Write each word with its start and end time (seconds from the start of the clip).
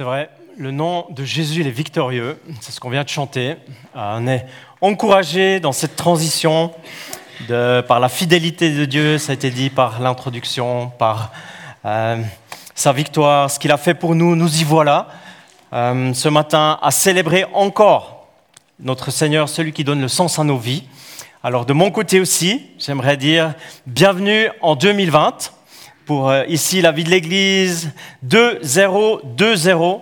C'est 0.00 0.04
vrai, 0.04 0.30
le 0.56 0.70
nom 0.70 1.04
de 1.10 1.24
Jésus 1.24 1.60
il 1.60 1.66
est 1.66 1.70
victorieux, 1.70 2.40
c'est 2.62 2.72
ce 2.72 2.80
qu'on 2.80 2.88
vient 2.88 3.04
de 3.04 3.08
chanter. 3.10 3.56
Euh, 3.94 4.16
on 4.18 4.26
est 4.28 4.46
encouragé 4.80 5.60
dans 5.60 5.72
cette 5.72 5.94
transition 5.94 6.72
par 7.46 8.00
la 8.00 8.08
fidélité 8.08 8.70
de 8.70 8.86
Dieu, 8.86 9.18
ça 9.18 9.32
a 9.32 9.34
été 9.34 9.50
dit 9.50 9.68
par 9.68 10.00
l'introduction, 10.00 10.90
par 10.98 11.32
euh, 11.84 12.16
sa 12.74 12.94
victoire, 12.94 13.50
ce 13.50 13.58
qu'il 13.58 13.70
a 13.72 13.76
fait 13.76 13.92
pour 13.92 14.14
nous, 14.14 14.36
nous 14.36 14.62
y 14.62 14.64
voilà. 14.64 15.08
Euh, 15.74 16.14
ce 16.14 16.30
matin 16.30 16.78
à 16.80 16.90
célébrer 16.92 17.44
encore 17.52 18.26
notre 18.78 19.10
Seigneur, 19.10 19.50
celui 19.50 19.74
qui 19.74 19.84
donne 19.84 20.00
le 20.00 20.08
sens 20.08 20.38
à 20.38 20.44
nos 20.44 20.56
vies. 20.56 20.84
Alors 21.44 21.66
de 21.66 21.74
mon 21.74 21.90
côté 21.90 22.20
aussi, 22.20 22.68
j'aimerais 22.78 23.18
dire 23.18 23.52
bienvenue 23.86 24.48
en 24.62 24.76
2020 24.76 25.59
pour 26.10 26.28
euh, 26.28 26.42
ici 26.48 26.80
la 26.80 26.90
vie 26.90 27.04
de 27.04 27.10
l'Église 27.10 27.92
2-0-2-0. 28.26 30.00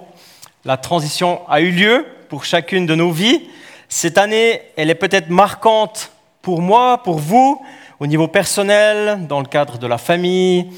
La 0.64 0.79
transition 0.79 1.46
a 1.50 1.60
eu 1.60 1.70
lieu 1.70 2.06
pour 2.30 2.46
chacune 2.46 2.87
de 2.87 2.95
nos 2.95 3.10
vies. 3.10 3.42
Cette 3.91 4.16
année, 4.16 4.62
elle 4.78 4.88
est 4.88 4.95
peut-être 4.95 5.28
marquante 5.28 6.10
pour 6.41 6.62
moi, 6.62 7.02
pour 7.02 7.19
vous, 7.19 7.62
au 8.00 8.06
niveau 8.06 8.27
personnel, 8.27 9.27
dans 9.27 9.41
le 9.41 9.45
cadre 9.45 9.77
de 9.77 9.86
la 9.86 9.98
famille. 9.98 10.70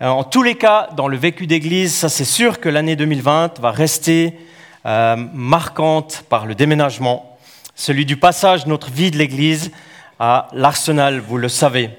Euh, 0.00 0.08
en 0.08 0.24
tous 0.24 0.42
les 0.42 0.54
cas, 0.54 0.88
dans 0.96 1.08
le 1.08 1.18
vécu 1.18 1.46
d'Église, 1.46 1.94
ça 1.94 2.08
c'est 2.08 2.24
sûr 2.24 2.58
que 2.58 2.70
l'année 2.70 2.96
2020 2.96 3.60
va 3.60 3.72
rester 3.72 4.32
euh, 4.86 5.14
marquante 5.34 6.24
par 6.30 6.46
le 6.46 6.54
déménagement, 6.54 7.36
celui 7.74 8.06
du 8.06 8.16
passage 8.16 8.64
de 8.64 8.70
notre 8.70 8.90
vie 8.90 9.10
de 9.10 9.18
l'Église 9.18 9.72
à 10.18 10.48
l'arsenal, 10.54 11.20
vous 11.20 11.36
le 11.36 11.50
savez. 11.50 11.90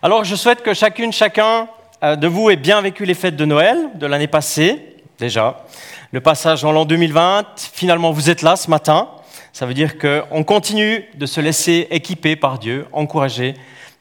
Alors 0.00 0.22
je 0.22 0.36
souhaite 0.36 0.62
que 0.62 0.74
chacune, 0.74 1.12
chacun 1.12 1.66
euh, 2.04 2.14
de 2.14 2.28
vous 2.28 2.50
ait 2.50 2.56
bien 2.56 2.80
vécu 2.80 3.04
les 3.04 3.14
fêtes 3.14 3.34
de 3.34 3.44
Noël 3.44 3.76
de 3.96 4.06
l'année 4.06 4.28
passée, 4.28 4.80
déjà. 5.18 5.64
Le 6.12 6.20
passage 6.20 6.64
en 6.64 6.70
l'an 6.70 6.84
2020, 6.84 7.70
finalement 7.72 8.12
vous 8.12 8.30
êtes 8.30 8.42
là 8.42 8.54
ce 8.54 8.70
matin. 8.70 9.08
Ça 9.52 9.66
veut 9.66 9.74
dire 9.74 9.98
qu'on 9.98 10.44
continue 10.44 11.04
de 11.16 11.26
se 11.26 11.40
laisser 11.40 11.88
équiper 11.90 12.36
par 12.36 12.60
Dieu, 12.60 12.86
encourager 12.92 13.54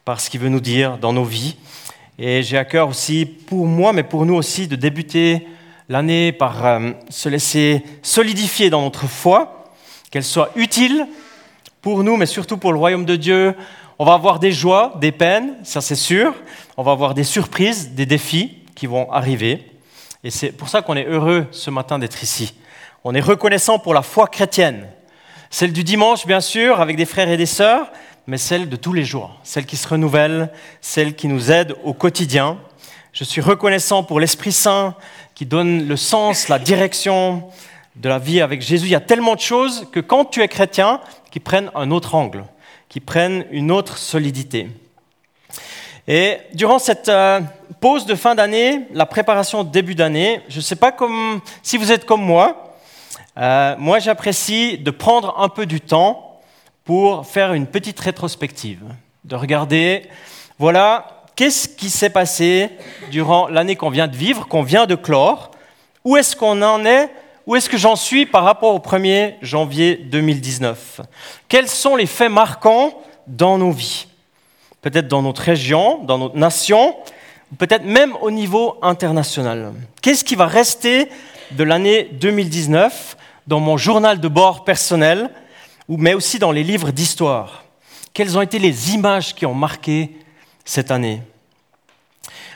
par 0.05 0.19
ce 0.21 0.29
qu'il 0.29 0.39
veut 0.39 0.49
nous 0.49 0.59
dire 0.59 0.99
dans 0.99 1.13
nos 1.13 1.23
vies. 1.23 1.55
Et 2.19 2.43
j'ai 2.43 2.59
à 2.59 2.65
cœur 2.65 2.89
aussi 2.89 3.25
pour 3.25 3.65
moi, 3.65 3.91
mais 3.91 4.03
pour 4.03 4.27
nous 4.27 4.35
aussi, 4.35 4.67
de 4.67 4.75
débuter 4.75 5.47
l'année 5.89 6.31
par 6.31 6.63
euh, 6.63 6.91
se 7.09 7.27
laisser 7.27 7.83
solidifier 8.03 8.69
dans 8.69 8.83
notre 8.83 9.07
foi, 9.07 9.73
qu'elle 10.11 10.23
soit 10.23 10.51
utile 10.55 11.07
pour 11.81 12.03
nous, 12.03 12.17
mais 12.17 12.27
surtout 12.27 12.57
pour 12.57 12.71
le 12.71 12.77
royaume 12.77 13.05
de 13.05 13.15
Dieu. 13.15 13.55
On 13.99 14.05
va 14.05 14.13
avoir 14.13 14.37
des 14.37 14.51
joies, 14.51 14.93
des 15.01 15.11
peines, 15.11 15.55
ça 15.63 15.81
c'est 15.81 15.95
sûr. 15.95 16.35
On 16.77 16.83
va 16.83 16.91
avoir 16.91 17.15
des 17.15 17.23
surprises, 17.23 17.93
des 17.93 18.05
défis 18.05 18.59
qui 18.75 18.85
vont 18.85 19.11
arriver. 19.11 19.65
Et 20.23 20.29
c'est 20.29 20.51
pour 20.51 20.69
ça 20.69 20.83
qu'on 20.83 20.95
est 20.95 21.05
heureux 21.05 21.47
ce 21.51 21.71
matin 21.71 21.97
d'être 21.97 22.21
ici. 22.21 22.53
On 23.03 23.15
est 23.15 23.21
reconnaissant 23.21 23.79
pour 23.79 23.95
la 23.95 24.03
foi 24.03 24.27
chrétienne. 24.27 24.87
Celle 25.49 25.73
du 25.73 25.83
dimanche, 25.83 26.27
bien 26.27 26.41
sûr, 26.41 26.79
avec 26.79 26.95
des 26.95 27.05
frères 27.05 27.29
et 27.29 27.37
des 27.37 27.47
sœurs, 27.47 27.91
mais 28.27 28.37
celle 28.37 28.69
de 28.69 28.75
tous 28.75 28.93
les 28.93 29.03
jours, 29.03 29.39
celle 29.43 29.65
qui 29.65 29.77
se 29.77 29.87
renouvelle, 29.87 30.51
celle 30.79 31.15
qui 31.15 31.27
nous 31.27 31.51
aide 31.51 31.75
au 31.83 31.93
quotidien. 31.93 32.59
Je 33.13 33.23
suis 33.23 33.41
reconnaissant 33.41 34.03
pour 34.03 34.19
l'Esprit 34.19 34.51
Saint 34.51 34.93
qui 35.33 35.47
donne 35.47 35.87
le 35.87 35.97
sens, 35.97 36.49
la 36.49 36.59
direction 36.59 37.49
de 37.95 38.09
la 38.09 38.19
vie 38.19 38.41
avec 38.41 38.61
Jésus. 38.61 38.85
Il 38.85 38.91
y 38.91 38.95
a 38.95 38.99
tellement 38.99 39.33
de 39.33 39.39
choses 39.39 39.87
que 39.91 39.99
quand 39.99 40.25
tu 40.25 40.43
es 40.43 40.47
chrétien, 40.47 41.01
qui 41.31 41.39
prennent 41.39 41.71
un 41.73 41.89
autre 41.89 42.13
angle, 42.13 42.43
prennent 42.99 43.45
une 43.51 43.71
autre 43.71 43.97
solidité. 43.97 44.67
Et 46.07 46.37
durant 46.53 46.79
cette 46.79 47.09
euh, 47.09 47.41
pause 47.81 48.05
de 48.05 48.15
fin 48.15 48.33
d'année, 48.33 48.87
la 48.93 49.05
préparation 49.05 49.63
début 49.63 49.95
d'année, 49.95 50.41
je 50.47 50.57
ne 50.57 50.61
sais 50.61 50.77
pas 50.77 50.95
si 51.63 51.77
vous 51.77 51.91
êtes 51.91 52.05
comme 52.05 52.21
moi, 52.21 52.75
euh, 53.37 53.75
moi 53.77 53.99
j'apprécie 53.99 54.77
de 54.77 54.91
prendre 54.91 55.35
un 55.37 55.49
peu 55.49 55.65
du 55.65 55.81
temps 55.81 56.39
pour 56.85 57.27
faire 57.27 57.51
une 57.51 57.67
petite 57.67 57.99
rétrospective, 57.99 58.83
de 59.25 59.35
regarder, 59.35 60.03
voilà, 60.57 61.25
qu'est-ce 61.35 61.67
qui 61.67 61.89
s'est 61.89 62.09
passé 62.09 62.69
durant 63.11 63.49
l'année 63.49 63.75
qu'on 63.75 63.89
vient 63.89 64.07
de 64.07 64.15
vivre, 64.15 64.47
qu'on 64.47 64.63
vient 64.63 64.85
de 64.85 64.95
clore, 64.95 65.51
où 66.05 66.15
est-ce 66.15 66.37
qu'on 66.37 66.61
en 66.61 66.85
est 66.85 67.09
où 67.47 67.55
est-ce 67.55 67.69
que 67.69 67.77
j'en 67.77 67.95
suis 67.95 68.25
par 68.25 68.43
rapport 68.43 68.75
au 68.75 68.79
1er 68.79 69.35
janvier 69.41 69.95
2019 69.95 70.99
Quels 71.47 71.69
sont 71.69 71.95
les 71.95 72.05
faits 72.05 72.29
marquants 72.29 73.01
dans 73.25 73.57
nos 73.57 73.71
vies? 73.71 74.07
Peut-être 74.81 75.07
dans 75.07 75.21
notre 75.21 75.41
région, 75.41 76.03
dans 76.03 76.17
notre 76.17 76.35
nation, 76.35 76.97
peut-être 77.57 77.85
même 77.85 78.15
au 78.21 78.31
niveau 78.31 78.77
international. 78.81 79.73
Qu'est-ce 80.01 80.25
qui 80.25 80.35
va 80.35 80.45
rester 80.45 81.07
de 81.51 81.63
l'année 81.63 82.09
2019 82.19 83.15
dans 83.47 83.61
mon 83.61 83.77
journal 83.77 84.19
de 84.19 84.27
bord 84.27 84.65
personnel, 84.65 85.29
mais 85.87 86.13
aussi 86.13 86.39
dans 86.39 86.51
les 86.51 86.63
livres 86.63 86.91
d'histoire? 86.91 87.63
Quelles 88.13 88.37
ont 88.37 88.41
été 88.41 88.59
les 88.59 88.93
images 88.93 89.33
qui 89.33 89.45
ont 89.45 89.55
marqué 89.55 90.17
cette 90.65 90.91
année? 90.91 91.21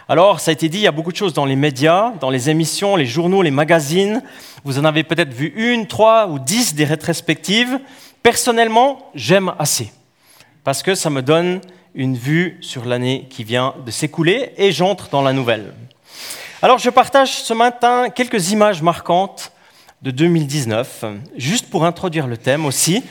Alors, 0.10 0.40
ça 0.40 0.52
a 0.52 0.54
été 0.54 0.68
dit, 0.68 0.80
il 0.80 0.84
y 0.84 0.88
a 0.88 0.92
beaucoup 0.92 1.12
de 1.12 1.18
choses 1.18 1.34
dans 1.34 1.46
les 1.46 1.56
médias, 1.56 2.12
dans 2.20 2.30
les 2.30 2.50
émissions, 2.50 2.96
les 2.96 3.06
journaux, 3.06 3.42
les 3.42 3.52
magazines. 3.52 4.22
Vous 4.64 4.78
en 4.78 4.86
avez 4.86 5.04
peut-être 5.04 5.34
vu 5.34 5.54
une, 5.56 5.88
trois 5.88 6.28
ou 6.28 6.40
dix 6.40 6.76
des 6.76 6.86
rétrospectives. 6.86 7.80
Personnellement, 8.24 9.10
j'aime 9.16 9.54
assez, 9.58 9.92
parce 10.64 10.84
que 10.84 10.96
ça 10.96 11.10
me 11.10 11.22
donne 11.22 11.62
une 11.96 12.16
vue 12.16 12.58
sur 12.62 12.86
l'année 12.86 13.28
qui 13.30 13.44
vient 13.44 13.74
de 13.86 13.92
s'écouler 13.92 14.54
et 14.58 14.72
j'entre 14.72 15.10
dans 15.10 15.22
la 15.22 15.34
nouvelle. 15.34 15.74
Alors, 16.62 16.78
je 16.78 16.90
partage 16.90 17.42
ce 17.42 17.54
matin 17.54 18.10
quelques 18.10 18.52
images 18.52 18.82
marquantes 18.82 19.52
de 20.02 20.12
2019, 20.12 21.06
juste 21.38 21.70
pour 21.70 21.86
introduire 21.86 22.28
le 22.28 22.38
thème 22.38 22.66
aussi, 22.66 23.04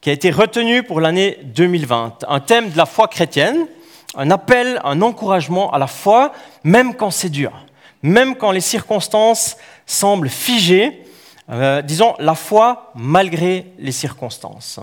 qui 0.00 0.10
a 0.10 0.12
été 0.12 0.30
retenu 0.30 0.82
pour 0.82 1.00
l'année 1.00 1.38
2020. 1.42 2.24
Un 2.28 2.40
thème 2.40 2.70
de 2.70 2.76
la 2.76 2.86
foi 2.86 3.08
chrétienne, 3.08 3.66
un 4.18 4.32
appel, 4.32 4.80
un 4.84 5.00
encouragement 5.00 5.70
à 5.72 5.78
la 5.78 5.86
foi, 5.86 6.32
même 6.64 6.94
quand 6.94 7.12
c'est 7.12 7.30
dur, 7.30 7.52
même 8.02 8.34
quand 8.34 8.50
les 8.50 8.60
circonstances 8.60 9.56
semblent 9.86 10.28
figées, 10.28 11.04
euh, 11.50 11.80
disons 11.80 12.14
la 12.18 12.34
foi 12.34 12.90
malgré 12.96 13.72
les 13.78 13.92
circonstances. 13.92 14.80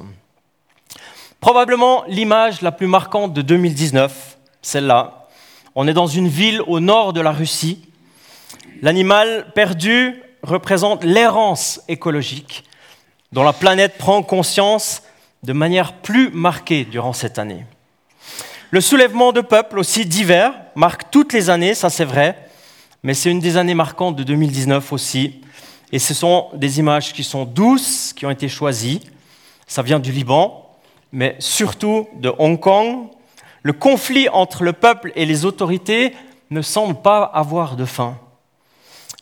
Probablement 1.42 2.06
l'image 2.08 2.62
la 2.62 2.72
plus 2.72 2.88
marquante 2.88 3.34
de 3.34 3.42
2019, 3.42 4.38
celle-là. 4.62 5.28
On 5.76 5.88
est 5.88 5.94
dans 5.94 6.08
une 6.08 6.30
ville 6.30 6.62
au 6.66 6.80
nord 6.80 7.12
de 7.12 7.20
la 7.20 7.34
Russie. 7.34 7.82
L'animal 8.82 9.52
perdu 9.54 10.24
représente 10.44 11.04
l'errance 11.04 11.82
écologique 11.90 12.64
dont 13.34 13.44
la 13.44 13.54
planète 13.54 13.98
prend 13.98 14.24
conscience 14.24 15.04
de 15.44 15.52
manière 15.52 15.92
plus 15.94 16.30
marquée 16.30 16.86
durant 16.86 17.12
cette 17.12 17.38
année. 17.38 17.66
Le 18.76 18.82
soulèvement 18.82 19.32
de 19.32 19.40
peuples 19.40 19.80
aussi 19.80 20.06
divers 20.06 20.54
marque 20.76 21.10
toutes 21.10 21.32
les 21.32 21.50
années, 21.50 21.76
ça 21.76 21.90
c'est 21.90 22.04
vrai, 22.04 22.50
mais 23.04 23.14
c'est 23.14 23.32
une 23.32 23.40
des 23.40 23.56
années 23.56 23.74
marquantes 23.74 24.18
de 24.18 24.24
2019 24.24 24.92
aussi. 24.92 25.40
Et 25.94 25.98
ce 25.98 26.14
sont 26.14 26.50
des 26.54 26.78
images 26.78 27.14
qui 27.14 27.24
sont 27.24 27.46
douces, 27.46 28.12
qui 28.12 28.26
ont 28.26 28.32
été 28.32 28.50
choisies. 28.50 29.00
Ça 29.66 29.82
vient 29.82 30.00
du 30.00 30.12
Liban, 30.12 30.76
mais 31.14 31.38
surtout 31.40 32.10
de 32.20 32.34
Hong 32.38 32.60
Kong. 32.60 33.08
Le 33.64 33.72
conflit 33.72 34.28
entre 34.28 34.66
le 34.66 34.74
peuple 34.74 35.14
et 35.16 35.26
les 35.26 35.46
autorités 35.46 36.14
ne 36.50 36.62
semble 36.62 36.96
pas 36.96 37.24
avoir 37.24 37.78
de 37.78 37.86
fin. 37.86 38.18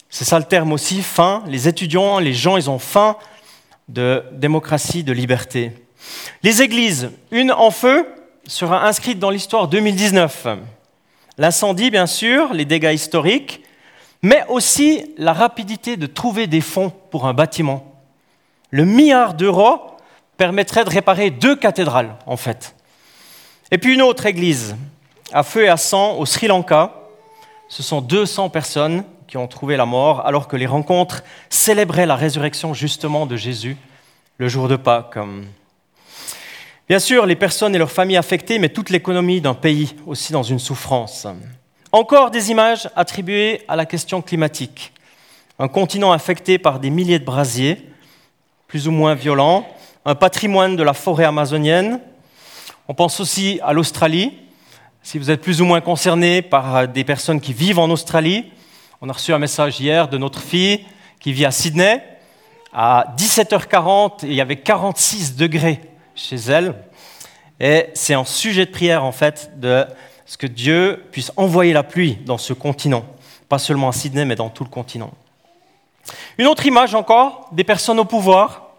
C'est 0.09 0.25
ça 0.25 0.40
le 0.40 0.46
terme 0.46 0.72
aussi, 0.72 1.03
fin. 1.03 1.44
Les 1.46 1.68
étudiants, 1.68 2.18
les 2.18 2.34
gens, 2.34 2.58
ils 2.58 2.72
ont 2.72 2.80
faim 2.80 3.18
de 3.88 4.24
démocratie, 4.31 5.03
de 5.03 5.13
liberté. 5.13 5.74
Les 6.42 6.63
églises, 6.63 7.12
une 7.30 7.52
en 7.52 7.69
feu, 7.69 8.08
sera 8.48 8.86
inscrite 8.86 9.20
dans 9.20 9.30
l'histoire 9.30 9.68
2019. 9.68 10.48
L'incendie, 11.38 11.90
bien 11.90 12.06
sûr, 12.06 12.54
les 12.54 12.66
dégâts 12.66 12.94
historiques, 12.94 13.62
mais 14.22 14.46
aussi 14.50 15.14
la 15.18 15.34
rapidité 15.34 15.98
de 15.98 16.06
trouver 16.06 16.48
des 16.48 16.62
fonds 16.62 16.92
pour 17.12 17.25
un 17.25 17.34
bâtiment. 17.34 17.94
Le 18.69 18.86
milliard 18.86 19.34
d'euros 19.34 19.80
permettrait 20.38 20.84
de 20.84 20.90
réparer 20.90 21.30
deux 21.30 21.56
cathédrales, 21.56 22.16
en 22.25 22.38
fait. 22.38 22.75
Et 23.72 23.78
puis 23.78 23.94
une 23.94 24.01
autre 24.01 24.25
église, 24.25 24.75
à 25.31 25.44
feu 25.44 25.66
et 25.66 25.69
à 25.69 25.78
sang, 25.78 26.18
au 26.18 26.25
Sri 26.25 26.48
Lanka. 26.48 26.94
Ce 27.69 27.81
sont 27.81 28.01
200 28.01 28.50
personnes 28.50 29.04
qui 29.28 29.38
ont 29.38 29.48
trouvé 29.48 29.78
la 29.78 29.86
mort, 29.86 30.25
alors 30.25 30.48
que 30.48 30.56
les 30.56 30.68
rencontres 30.68 31.24
célébraient 31.50 32.06
la 32.06 32.16
résurrection 32.16 32.74
justement 32.74 33.25
de 33.25 33.36
Jésus 33.36 33.78
le 34.38 34.48
jour 34.48 34.68
de 34.68 34.75
Pâques. 34.75 35.18
Bien 36.89 37.00
sûr, 37.00 37.25
les 37.25 37.38
personnes 37.38 37.74
et 37.75 37.77
leurs 37.77 37.91
familles 37.91 38.18
affectées, 38.18 38.59
mais 38.59 38.68
toute 38.68 38.89
l'économie 38.89 39.39
d'un 39.39 39.53
pays 39.53 39.95
aussi 40.06 40.33
dans 40.33 40.44
une 40.44 40.59
souffrance. 40.59 41.25
Encore 41.94 42.30
des 42.30 42.51
images 42.51 42.89
attribuées 42.97 43.62
à 43.69 43.77
la 43.77 43.85
question 43.85 44.21
climatique. 44.21 44.91
Un 45.59 45.69
continent 45.69 46.12
affecté 46.12 46.57
par 46.57 46.81
des 46.81 46.89
milliers 46.89 47.19
de 47.19 47.24
brasiers, 47.24 47.88
plus 48.68 48.89
ou 48.89 48.91
moins 48.91 49.15
violents, 49.15 49.65
un 50.03 50.15
patrimoine 50.15 50.75
de 50.75 50.83
la 50.83 50.94
forêt 50.94 51.24
amazonienne. 51.24 52.01
On 52.89 52.94
pense 52.94 53.21
aussi 53.21 53.62
à 53.63 53.71
l'Australie. 53.71 54.33
Si 55.03 55.18
vous 55.18 55.31
êtes 55.31 55.41
plus 55.41 55.62
ou 55.62 55.65
moins 55.65 55.79
concerné 55.79 56.41
par 56.41 56.89
des 56.89 57.06
personnes 57.06 57.39
qui 57.39 57.53
vivent 57.53 57.79
en 57.79 57.89
Australie, 57.91 58.51
on 59.00 59.07
a 59.07 59.13
reçu 59.13 59.33
un 59.33 59.39
message 59.39 59.79
hier 59.79 60.09
de 60.09 60.18
notre 60.18 60.41
fille 60.41 60.86
qui 61.21 61.31
vit 61.31 61.45
à 61.45 61.51
Sydney. 61.51 62.03
À 62.74 63.15
17h40, 63.18 64.24
il 64.24 64.33
y 64.33 64.41
avait 64.41 64.57
46 64.57 65.38
degrés 65.38 65.79
chez 66.15 66.36
elle. 66.36 66.75
Et 67.60 67.88
c'est 67.94 68.13
un 68.13 68.25
sujet 68.25 68.65
de 68.65 68.71
prière, 68.71 69.04
en 69.04 69.12
fait, 69.12 69.51
de 69.60 69.86
ce 70.25 70.38
que 70.38 70.48
Dieu 70.48 71.04
puisse 71.12 71.31
envoyer 71.38 71.74
la 71.74 71.83
pluie 71.83 72.18
dans 72.25 72.38
ce 72.38 72.54
continent. 72.54 73.06
Pas 73.50 73.60
seulement 73.60 73.89
à 73.89 73.92
Sydney, 73.92 74.25
mais 74.25 74.36
dans 74.36 74.50
tout 74.50 74.63
le 74.63 74.69
continent. 74.69 75.12
Une 76.38 76.48
autre 76.48 76.65
image 76.65 76.95
encore, 76.95 77.48
des 77.51 77.63
personnes 77.63 78.00
au 78.00 78.06
pouvoir 78.06 78.69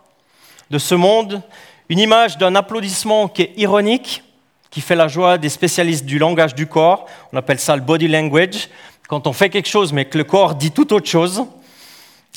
de 0.71 0.79
ce 0.79 0.95
monde. 0.95 1.43
Une 1.89 1.99
image 1.99 2.39
d'un 2.39 2.55
applaudissement 2.55 3.29
qui 3.29 3.43
est 3.43 3.53
ironique, 3.57 4.23
qui 4.71 4.81
fait 4.81 4.97
la 4.97 5.09
joie 5.09 5.39
des 5.39 5.49
spécialistes 5.49 6.05
du 6.05 6.19
langage 6.19 6.55
du 6.55 6.67
corps. 6.67 7.07
On 7.33 7.37
appelle 7.37 7.61
ça 7.61 7.77
le 7.77 7.83
body 7.83 8.09
language. 8.09 8.69
Quand 9.09 9.27
on 9.27 9.33
fait 9.33 9.51
quelque 9.51 9.69
chose, 9.69 9.93
mais 9.93 10.07
que 10.07 10.19
le 10.19 10.25
corps 10.25 10.55
dit 10.55 10.71
tout 10.71 10.93
autre 10.93 11.09
chose, 11.09 11.45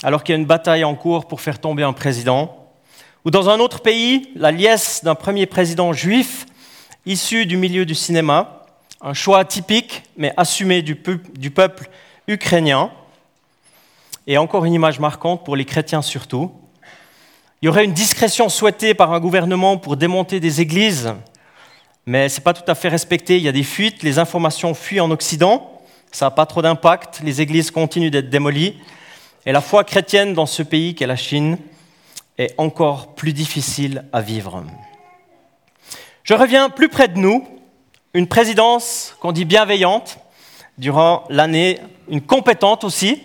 alors 0.04 0.24
qu'il 0.24 0.34
y 0.34 0.38
a 0.38 0.40
une 0.40 0.46
bataille 0.46 0.84
en 0.84 0.96
cours 0.96 1.28
pour 1.28 1.42
faire 1.42 1.60
tomber 1.60 1.84
un 1.84 1.94
président. 1.94 2.67
Ou 3.26 3.32
dans 3.32 3.50
un 3.50 3.60
autre 3.60 3.82
pays, 3.82 4.30
la 4.36 4.52
liesse 4.52 5.04
d'un 5.04 5.16
premier 5.16 5.46
président 5.46 5.94
juif 5.94 6.46
issu 7.06 7.46
du 7.46 7.58
milieu 7.58 7.86
du 7.86 7.96
cinéma, 7.96 8.66
un 9.02 9.14
choix 9.14 9.40
atypique 9.40 10.04
mais 10.18 10.34
assumé 10.38 10.82
du, 10.82 10.96
peuple 10.96 11.90
ukrainien, 12.28 12.92
et 14.28 14.38
encore 14.38 14.66
une 14.66 14.74
image 14.74 15.00
marquante 15.00 15.46
pour 15.46 15.56
les 15.56 15.66
chrétiens 15.66 16.02
surtout. 16.02 16.52
Il 17.62 17.66
y 17.66 17.70
aurait 17.70 17.86
une 17.86 17.94
discrétion 17.94 18.50
souhaitée 18.50 18.94
par 18.94 19.14
un 19.14 19.20
gouvernement 19.20 19.78
pour 19.78 19.98
démonter 19.98 20.40
des 20.40 20.62
églises, 20.62 21.14
mais 22.06 22.30
ce 22.30 22.38
n'est 22.38 22.44
pas 22.44 22.54
tout 22.54 22.70
à 22.70 22.76
fait 22.76 22.90
respecté. 22.90 23.38
Il 23.38 23.44
y 23.44 23.48
a 23.48 23.54
des 23.54 23.64
fuites, 23.64 24.04
les 24.04 24.20
informations 24.20 24.74
fuient 24.74 25.00
en 25.00 25.10
Occident, 25.12 25.82
ça 26.12 26.26
n'a 26.26 26.32
pas 26.32 26.46
trop 26.46 26.62
d'impact, 26.62 27.22
les 27.24 27.42
églises 27.42 27.72
continuent 27.72 28.12
d'être 28.12 28.30
démolies, 28.30 28.76
et 29.46 29.52
la 29.52 29.62
foi 29.62 29.84
chrétienne 29.84 30.34
dans 30.34 30.46
ce 30.46 30.62
pays 30.62 30.94
qu'est 30.94 31.08
la 31.08 31.16
Chine 31.16 31.58
est 32.38 32.54
encore 32.58 33.16
plus 33.16 33.34
difficile 33.34 34.06
à 34.14 34.22
vivre. 34.22 34.64
Je 36.24 36.34
reviens 36.34 36.70
plus 36.70 36.90
près 36.90 37.08
de 37.08 37.18
nous, 37.18 37.48
une 38.14 38.28
présidence 38.28 39.16
qu'on 39.20 39.32
dit 39.32 39.46
bienveillante 39.46 40.20
durant 40.78 41.24
l'année, 41.30 41.80
une 42.10 42.22
compétente 42.22 42.84
aussi, 42.84 43.24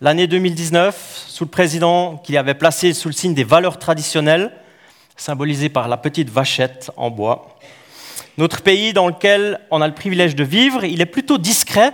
l'année 0.00 0.26
2019, 0.26 1.24
sous 1.26 1.44
le 1.44 1.50
président 1.50 2.16
qui 2.18 2.36
avait 2.36 2.54
placé 2.54 2.92
sous 2.92 3.08
le 3.08 3.14
signe 3.14 3.34
des 3.34 3.44
valeurs 3.44 3.78
traditionnelles, 3.78 4.52
symbolisées 5.16 5.68
par 5.68 5.88
la 5.88 5.96
petite 5.96 6.30
vachette 6.30 6.90
en 6.96 7.10
bois. 7.10 7.58
Notre 8.38 8.62
pays 8.62 8.92
dans 8.92 9.08
lequel 9.08 9.60
on 9.70 9.80
a 9.82 9.88
le 9.88 9.94
privilège 9.94 10.36
de 10.36 10.44
vivre, 10.44 10.84
il 10.84 11.00
est 11.00 11.06
plutôt 11.06 11.38
discret, 11.38 11.92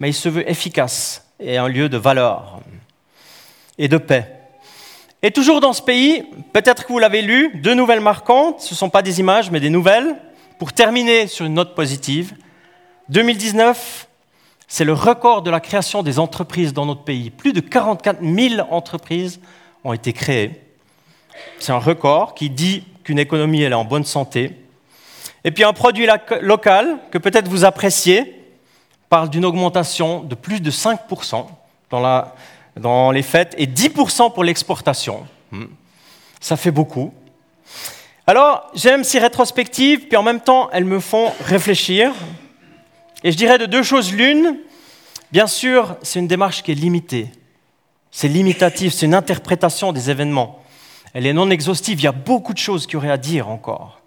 mais 0.00 0.08
il 0.08 0.14
se 0.14 0.30
veut 0.30 0.48
efficace 0.48 1.26
et 1.38 1.58
un 1.58 1.68
lieu 1.68 1.88
de 1.88 1.98
valeur 1.98 2.60
et 3.76 3.88
de 3.88 3.98
paix. 3.98 4.41
Et 5.22 5.30
toujours 5.30 5.60
dans 5.60 5.72
ce 5.72 5.82
pays, 5.82 6.24
peut-être 6.52 6.84
que 6.84 6.92
vous 6.92 6.98
l'avez 6.98 7.22
lu, 7.22 7.52
deux 7.62 7.74
nouvelles 7.74 8.00
marquantes, 8.00 8.60
ce 8.60 8.74
ne 8.74 8.76
sont 8.76 8.90
pas 8.90 9.02
des 9.02 9.20
images, 9.20 9.52
mais 9.52 9.60
des 9.60 9.70
nouvelles, 9.70 10.16
pour 10.58 10.72
terminer 10.72 11.28
sur 11.28 11.46
une 11.46 11.54
note 11.54 11.76
positive. 11.76 12.34
2019, 13.08 14.08
c'est 14.66 14.84
le 14.84 14.92
record 14.92 15.42
de 15.42 15.50
la 15.50 15.60
création 15.60 16.02
des 16.02 16.18
entreprises 16.18 16.72
dans 16.72 16.86
notre 16.86 17.04
pays. 17.04 17.30
Plus 17.30 17.52
de 17.52 17.60
44 17.60 18.18
000 18.20 18.66
entreprises 18.70 19.40
ont 19.84 19.92
été 19.92 20.12
créées. 20.12 20.60
C'est 21.60 21.72
un 21.72 21.78
record 21.78 22.34
qui 22.34 22.50
dit 22.50 22.84
qu'une 23.04 23.18
économie 23.18 23.62
elle 23.62 23.72
est 23.72 23.76
en 23.76 23.84
bonne 23.84 24.04
santé. 24.04 24.56
Et 25.44 25.50
puis 25.50 25.62
un 25.62 25.72
produit 25.72 26.08
local 26.40 26.98
que 27.10 27.18
peut-être 27.18 27.48
vous 27.48 27.64
appréciez 27.64 28.40
parle 29.08 29.28
d'une 29.30 29.44
augmentation 29.44 30.20
de 30.20 30.34
plus 30.34 30.60
de 30.60 30.70
5% 30.70 31.46
dans 31.90 32.00
la 32.00 32.34
dans 32.76 33.10
les 33.10 33.22
fêtes 33.22 33.54
et 33.58 33.66
10% 33.66 34.32
pour 34.32 34.44
l'exportation. 34.44 35.26
Hmm. 35.50 35.66
Ça 36.40 36.56
fait 36.56 36.70
beaucoup. 36.70 37.12
Alors, 38.26 38.70
j'aime 38.74 39.04
ces 39.04 39.18
rétrospectives, 39.18 40.06
puis 40.08 40.16
en 40.16 40.22
même 40.22 40.40
temps, 40.40 40.70
elles 40.72 40.84
me 40.84 41.00
font 41.00 41.32
réfléchir. 41.44 42.12
Et 43.24 43.32
je 43.32 43.36
dirais 43.36 43.58
de 43.58 43.66
deux 43.66 43.82
choses 43.82 44.12
l'une. 44.12 44.58
Bien 45.32 45.46
sûr, 45.46 45.96
c'est 46.02 46.18
une 46.18 46.28
démarche 46.28 46.62
qui 46.62 46.72
est 46.72 46.76
limitée. 46.76 47.30
C'est 48.10 48.28
limitatif, 48.28 48.92
c'est 48.92 49.06
une 49.06 49.14
interprétation 49.14 49.92
des 49.92 50.10
événements. 50.10 50.62
Elle 51.14 51.26
est 51.26 51.32
non 51.32 51.50
exhaustive, 51.50 52.00
il 52.00 52.04
y 52.04 52.08
a 52.08 52.12
beaucoup 52.12 52.52
de 52.52 52.58
choses 52.58 52.86
qu'il 52.86 52.94
y 52.94 52.96
aurait 52.96 53.10
à 53.10 53.16
dire 53.16 53.48
encore. 53.48 54.00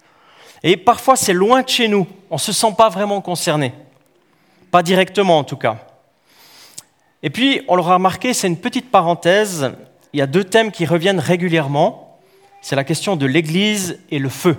Et 0.62 0.76
parfois, 0.76 1.16
c'est 1.16 1.32
loin 1.32 1.62
de 1.62 1.68
chez 1.68 1.88
nous. 1.88 2.06
On 2.30 2.36
ne 2.36 2.40
se 2.40 2.52
sent 2.52 2.74
pas 2.76 2.88
vraiment 2.88 3.20
concerné. 3.20 3.72
Pas 4.70 4.82
directement, 4.82 5.38
en 5.38 5.44
tout 5.44 5.56
cas. 5.56 5.78
Et 7.22 7.30
puis, 7.30 7.62
on 7.68 7.76
l'aura 7.76 7.94
remarqué, 7.94 8.34
c'est 8.34 8.46
une 8.46 8.58
petite 8.58 8.90
parenthèse, 8.90 9.72
il 10.12 10.18
y 10.18 10.22
a 10.22 10.26
deux 10.26 10.44
thèmes 10.44 10.70
qui 10.70 10.86
reviennent 10.86 11.20
régulièrement. 11.20 12.18
C'est 12.62 12.74
la 12.74 12.84
question 12.84 13.16
de 13.16 13.26
l'Église 13.26 13.98
et 14.10 14.18
le 14.18 14.28
feu. 14.28 14.56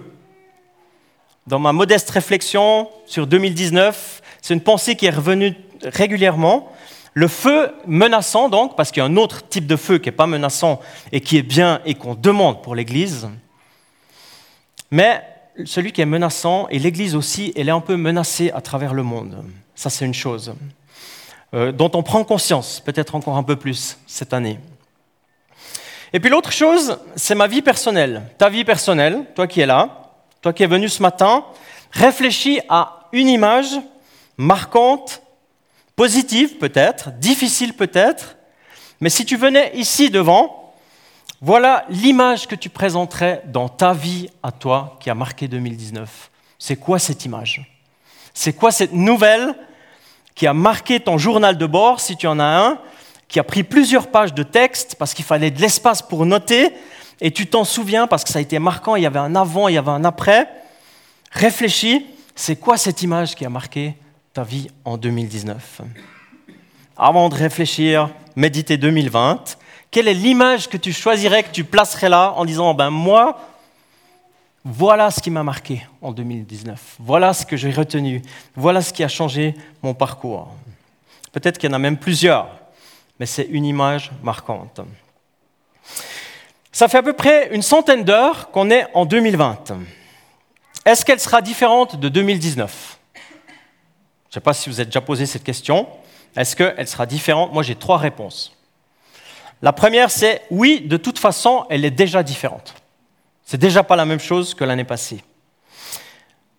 Dans 1.48 1.60
ma 1.60 1.74
modeste 1.74 2.10
réflexion 2.10 2.90
sur 3.06 3.26
2019, 3.26 4.22
c'est 4.42 4.54
une 4.54 4.62
pensée 4.62 4.96
qui 4.96 5.08
est 5.08 5.10
revenue 5.10 5.56
régulièrement. 5.84 6.72
Le 7.14 7.28
feu 7.28 7.72
menaçant, 7.88 8.50
donc, 8.50 8.76
parce 8.76 8.92
qu'il 8.92 9.02
y 9.02 9.04
a 9.04 9.10
un 9.10 9.16
autre 9.16 9.48
type 9.48 9.66
de 9.66 9.76
feu 9.76 9.98
qui 9.98 10.10
n'est 10.10 10.16
pas 10.16 10.28
menaçant 10.28 10.80
et 11.12 11.22
qui 11.22 11.38
est 11.38 11.42
bien 11.42 11.82
et 11.86 11.96
qu'on 11.96 12.14
demande 12.14 12.62
pour 12.62 12.76
l'Église. 12.76 13.28
Mais 14.92 15.24
celui 15.66 15.92
qui 15.92 16.02
est 16.02 16.06
menaçant, 16.06 16.68
et 16.70 16.78
l'Église 16.78 17.16
aussi, 17.16 17.52
elle 17.56 17.70
est 17.70 17.72
un 17.72 17.82
peu 17.82 17.98
menacée 17.98 18.52
à 18.52 18.62
travers 18.62 18.94
le 18.94 19.02
monde. 19.02 19.44
Ça, 19.74 19.90
c'est 19.90 20.06
une 20.06 20.14
chose. 20.14 20.54
Euh, 21.54 21.72
dont 21.72 21.90
on 21.94 22.04
prend 22.04 22.26
conscience, 22.26 22.82
peut-être 22.82 23.16
encore 23.16 23.38
un 23.38 23.44
peu 23.44 23.56
plus 23.56 23.98
cette 24.06 24.34
année. 24.34 24.60
Et 26.12 26.20
puis 26.20 26.30
l'autre 26.30 26.52
chose, 26.52 27.00
c'est 27.16 27.36
ma 27.36 27.48
vie 27.48 27.62
personnelle. 27.62 28.24
Ta 28.38 28.50
vie 28.50 28.66
personnelle, 28.66 29.24
toi 29.34 29.48
qui 29.48 29.62
es 29.62 29.66
là, 29.66 30.12
toi 30.42 30.52
qui 30.52 30.64
es 30.64 30.68
venu 30.68 30.90
ce 30.90 31.02
matin, 31.02 31.46
réfléchis 31.92 32.60
à 32.68 33.08
une 33.14 33.30
image 33.30 33.80
marquante, 34.36 35.22
positive 35.96 36.58
peut-être, 36.58 37.12
difficile 37.12 37.74
peut-être, 37.74 38.36
mais 39.00 39.10
si 39.10 39.24
tu 39.24 39.38
venais 39.38 39.72
ici 39.74 40.10
devant, 40.10 40.74
voilà 41.40 41.86
l'image 41.90 42.48
que 42.48 42.56
tu 42.56 42.70
présenterais 42.70 43.42
dans 43.46 43.70
ta 43.70 43.94
vie 43.94 44.30
à 44.44 44.52
toi 44.52 44.98
qui 45.00 45.10
a 45.10 45.16
marqué 45.16 45.48
2019. 45.48 46.30
C'est 46.60 46.76
quoi 46.76 47.00
cette 47.00 47.24
image? 47.24 47.72
C'est 48.34 48.54
quoi 48.54 48.72
cette 48.72 48.94
nouvelle 48.94 49.56
qui 50.38 50.46
a 50.46 50.54
marqué 50.54 51.00
ton 51.00 51.18
journal 51.18 51.58
de 51.58 51.66
bord, 51.66 52.00
si 52.00 52.16
tu 52.16 52.28
en 52.28 52.40
as 52.40 52.46
un, 52.46 52.78
qui 53.28 53.40
a 53.40 53.44
pris 53.44 53.64
plusieurs 53.64 54.06
pages 54.06 54.36
de 54.36 54.44
texte 54.44 54.96
parce 55.00 55.16
qu'il 55.16 55.26
fallait 55.26 55.50
de 55.50 55.60
l'espace 55.60 56.04
pour 56.04 56.28
noter, 56.28 56.72
et 57.20 57.32
tu 57.32 57.48
t'en 57.48 57.64
souviens 57.64 58.06
parce 58.06 58.24
que 58.24 58.30
ça 58.30 58.38
a 58.38 58.42
été 58.44 58.60
marquant, 58.60 58.96
il 58.96 59.02
y 59.02 59.08
avait 59.08 59.18
un 59.18 59.36
avant, 59.36 59.68
il 59.68 59.74
y 59.74 59.80
avait 59.80 59.90
un 59.90 60.06
après. 60.06 60.48
Réfléchis, 61.32 62.06
c'est 62.36 62.56
quoi 62.56 62.78
cette 62.78 63.02
image 63.02 63.34
qui 63.34 63.46
a 63.46 63.50
marqué 63.50 63.96
ta 64.32 64.44
vie 64.44 64.68
en 64.86 64.98
2019 64.98 65.82
Avant 66.96 67.30
de 67.30 67.34
réfléchir, 67.34 68.12
méditer 68.36 68.78
2020, 68.78 69.58
quelle 69.90 70.08
est 70.08 70.14
l'image 70.14 70.70
que 70.70 70.78
tu 70.78 70.94
choisirais, 70.94 71.42
que 71.42 71.52
tu 71.52 71.64
placerais 71.64 72.10
là 72.10 72.34
en 72.36 72.46
disant, 72.46 72.76
ben 72.76 72.92
moi, 72.92 73.40
voilà 74.70 75.12
ce 75.12 75.22
qui 75.22 75.32
m'a 75.32 75.44
marqué 75.44 75.88
en 76.02 76.12
2019. 76.12 76.98
Voilà 77.00 77.34
ce 77.34 77.46
que 77.46 77.56
j'ai 77.56 77.72
retenu. 77.72 78.22
Voilà 78.54 78.82
ce 78.82 78.92
qui 78.92 79.02
a 79.02 79.08
changé 79.08 79.56
mon 79.82 79.94
parcours. 79.94 80.54
Peut-être 81.32 81.58
qu'il 81.58 81.70
y 81.70 81.72
en 81.72 81.76
a 81.76 81.80
même 81.80 81.96
plusieurs, 81.96 82.50
mais 83.18 83.26
c'est 83.26 83.46
une 83.46 83.64
image 83.64 84.12
marquante. 84.22 84.82
Ça 86.74 86.90
fait 86.90 86.98
à 86.98 87.04
peu 87.04 87.14
près 87.14 87.48
une 87.56 87.62
centaine 87.62 88.04
d'heures 88.04 88.52
qu'on 88.52 88.70
est 88.70 88.88
en 88.94 89.06
2020. 89.06 89.74
Est-ce 90.84 91.06
qu'elle 91.06 91.22
sera 91.22 91.42
différente 91.42 91.98
de 91.98 92.10
2019 92.10 92.98
Je 93.16 93.20
ne 93.20 94.34
sais 94.34 94.40
pas 94.42 94.54
si 94.54 94.70
vous 94.70 94.82
êtes 94.82 94.90
déjà 94.90 95.00
posé 95.00 95.26
cette 95.26 95.46
question. 95.46 95.88
Est-ce 96.36 96.58
qu'elle 96.58 96.88
sera 96.90 97.06
différente? 97.06 97.54
Moi, 97.54 97.64
j'ai 97.64 97.76
trois 97.76 97.98
réponses. 97.98 98.54
La 99.62 99.72
première, 99.72 100.12
c'est 100.12 100.42
oui, 100.52 100.82
de 100.82 100.98
toute 100.98 101.20
façon, 101.20 101.66
elle 101.70 101.86
est 101.86 101.92
déjà 101.92 102.22
différente. 102.22 102.76
C'est 103.50 103.58
déjà 103.58 103.82
pas 103.82 103.96
la 103.96 104.04
même 104.04 104.20
chose 104.20 104.54
que 104.54 104.66
l'année 104.66 104.84
passée. 104.84 105.24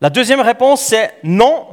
La 0.00 0.09
deuxième 0.09 0.40
réponse, 0.40 0.80
c'est 0.80 1.16
non, 1.23 1.66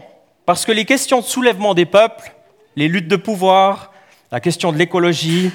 parce 0.45 0.65
que 0.65 0.73
les 0.73 0.83
questions 0.83 1.21
de 1.21 1.25
soulèvement 1.25 1.73
des 1.73 1.85
peuples, 1.85 2.33
les 2.75 2.89
luttes 2.89 3.07
de 3.07 3.15
pouvoir, 3.15 3.93
la 4.29 4.41
question 4.41 4.73
de 4.73 4.77
l'écologie, 4.77 5.51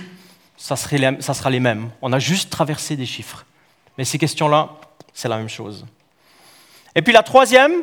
ça, 0.57 0.77
ça 0.77 1.35
sera 1.35 1.51
les 1.51 1.61
mêmes. 1.61 1.91
On 2.01 2.11
a 2.15 2.19
juste 2.19 2.49
traversé 2.49 2.97
des 2.97 3.05
chiffres. 3.05 3.45
Mais 3.99 4.07
ces 4.07 4.17
questions-là, 4.17 4.71
c'est 5.13 5.29
la 5.29 5.37
même 5.37 5.51
chose. 5.51 5.85
Et 6.95 7.03
puis 7.03 7.13
la 7.13 7.23
troisième, 7.23 7.83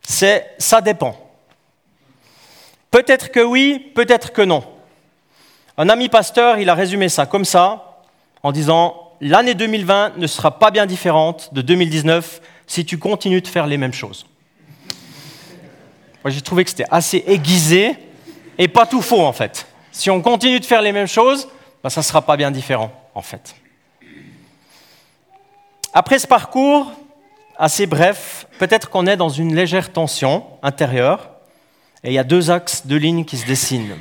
c'est 0.00 0.52
ça 0.58 0.80
dépend. 0.80 1.16
Peut-être 2.90 3.30
que 3.30 3.38
oui, 3.38 3.92
peut-être 3.94 4.32
que 4.32 4.42
non. 4.42 4.64
Un 5.78 5.88
ami 5.88 6.08
pasteur, 6.08 6.58
il 6.58 6.68
a 6.68 6.74
résumé 6.74 7.08
ça 7.08 7.24
comme 7.24 7.44
ça, 7.44 8.00
en 8.42 8.50
disant 8.50 9.01
l'année 9.22 9.54
2020 9.54 10.18
ne 10.18 10.26
sera 10.26 10.58
pas 10.58 10.70
bien 10.70 10.84
différente 10.84 11.54
de 11.54 11.62
2019 11.62 12.42
si 12.66 12.84
tu 12.84 12.98
continues 12.98 13.40
de 13.40 13.48
faire 13.48 13.66
les 13.66 13.78
mêmes 13.78 13.94
choses. 13.94 14.26
Moi, 16.24 16.30
j'ai 16.30 16.40
trouvé 16.40 16.64
que 16.64 16.70
c'était 16.70 16.86
assez 16.90 17.24
aiguisé 17.26 17.96
et 18.58 18.68
pas 18.68 18.84
tout 18.84 19.00
faux 19.00 19.22
en 19.22 19.32
fait. 19.32 19.66
Si 19.92 20.10
on 20.10 20.20
continue 20.20 20.60
de 20.60 20.64
faire 20.64 20.82
les 20.82 20.92
mêmes 20.92 21.06
choses, 21.06 21.48
ben, 21.82 21.90
ça 21.90 22.00
ne 22.00 22.04
sera 22.04 22.22
pas 22.22 22.36
bien 22.36 22.50
différent, 22.50 22.92
en 23.14 23.22
fait. 23.22 23.54
Après 25.92 26.18
ce 26.18 26.26
parcours 26.26 26.92
assez 27.58 27.86
bref, 27.86 28.46
peut-être 28.58 28.88
qu'on 28.88 29.06
est 29.06 29.16
dans 29.16 29.28
une 29.28 29.54
légère 29.54 29.92
tension 29.92 30.44
intérieure, 30.62 31.30
et 32.02 32.10
il 32.10 32.14
y 32.14 32.18
a 32.18 32.24
deux 32.24 32.50
axes, 32.50 32.86
deux 32.86 32.96
lignes 32.96 33.24
qui 33.24 33.36
se 33.36 33.46
dessinent. 33.46 33.96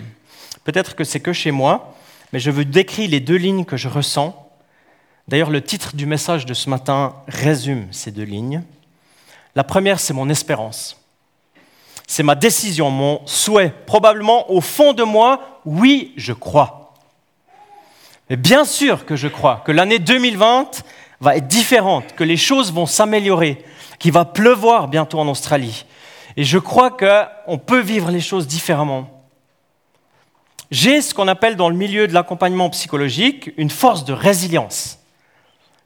Peut-être 0.64 0.96
que 0.96 1.04
c'est 1.04 1.20
que 1.20 1.34
chez 1.34 1.52
moi, 1.52 1.94
mais 2.34 2.40
je 2.40 2.50
veux 2.50 2.66
décrire 2.66 3.10
les 3.10 3.20
deux 3.20 3.36
lignes 3.36 3.66
que 3.66 3.78
je 3.78 3.90
ressens. 3.90 4.41
D'ailleurs, 5.32 5.50
le 5.50 5.62
titre 5.62 5.96
du 5.96 6.06
message 6.06 6.46
de 6.46 6.54
ce 6.54 6.70
matin 6.70 7.16
résume 7.26 7.88
ces 7.92 8.12
deux 8.12 8.26
lignes. 8.26 8.64
La 9.56 9.64
première, 9.64 10.02
c'est 10.02 10.14
mon 10.14 10.28
espérance. 10.28 11.02
C'est 12.06 12.22
ma 12.22 12.36
décision, 12.36 12.92
mon 12.92 13.26
souhait. 13.26 13.74
Probablement 13.86 14.52
au 14.52 14.60
fond 14.60 14.92
de 14.92 15.04
moi, 15.04 15.62
oui, 15.64 16.12
je 16.18 16.34
crois. 16.34 16.94
Mais 18.30 18.36
bien 18.36 18.66
sûr 18.66 19.06
que 19.06 19.16
je 19.16 19.30
crois 19.30 19.64
que 19.66 19.72
l'année 19.72 20.00
2020 20.00 20.84
va 21.22 21.38
être 21.38 21.48
différente, 21.48 22.14
que 22.18 22.26
les 22.26 22.36
choses 22.36 22.74
vont 22.74 22.86
s'améliorer, 22.86 23.64
qu'il 24.00 24.12
va 24.12 24.26
pleuvoir 24.26 24.90
bientôt 24.90 25.20
en 25.22 25.30
Australie. 25.30 25.86
Et 26.36 26.44
je 26.44 26.58
crois 26.58 26.92
qu'on 26.92 27.58
peut 27.58 27.80
vivre 27.80 28.12
les 28.12 28.20
choses 28.20 28.48
différemment. 28.48 29.24
J'ai 30.72 31.02
ce 31.02 31.14
qu'on 31.14 31.30
appelle 31.30 31.56
dans 31.56 31.70
le 31.70 31.76
milieu 31.78 32.06
de 32.10 32.14
l'accompagnement 32.14 32.70
psychologique 32.70 33.54
une 33.56 33.70
force 33.70 34.04
de 34.04 34.12
résilience, 34.12 34.98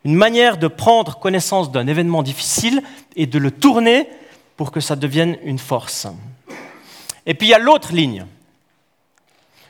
une 0.06 0.16
manière 0.16 0.58
de 0.58 0.68
prendre 0.68 1.18
connaissance 1.18 1.72
d'un 1.72 1.88
événement 1.88 2.22
difficile 2.22 2.84
et 3.16 3.26
de 3.26 3.40
le 3.40 3.50
tourner 3.50 4.08
pour 4.56 4.72
que 4.72 4.80
ça 4.80 4.96
devienne 4.96 5.38
une 5.44 5.58
force. 5.58 6.08
Et 7.26 7.34
puis 7.34 7.48
il 7.48 7.50
y 7.50 7.56
a 7.56 7.60
l'autre 7.60 7.92
ligne. 7.92 8.28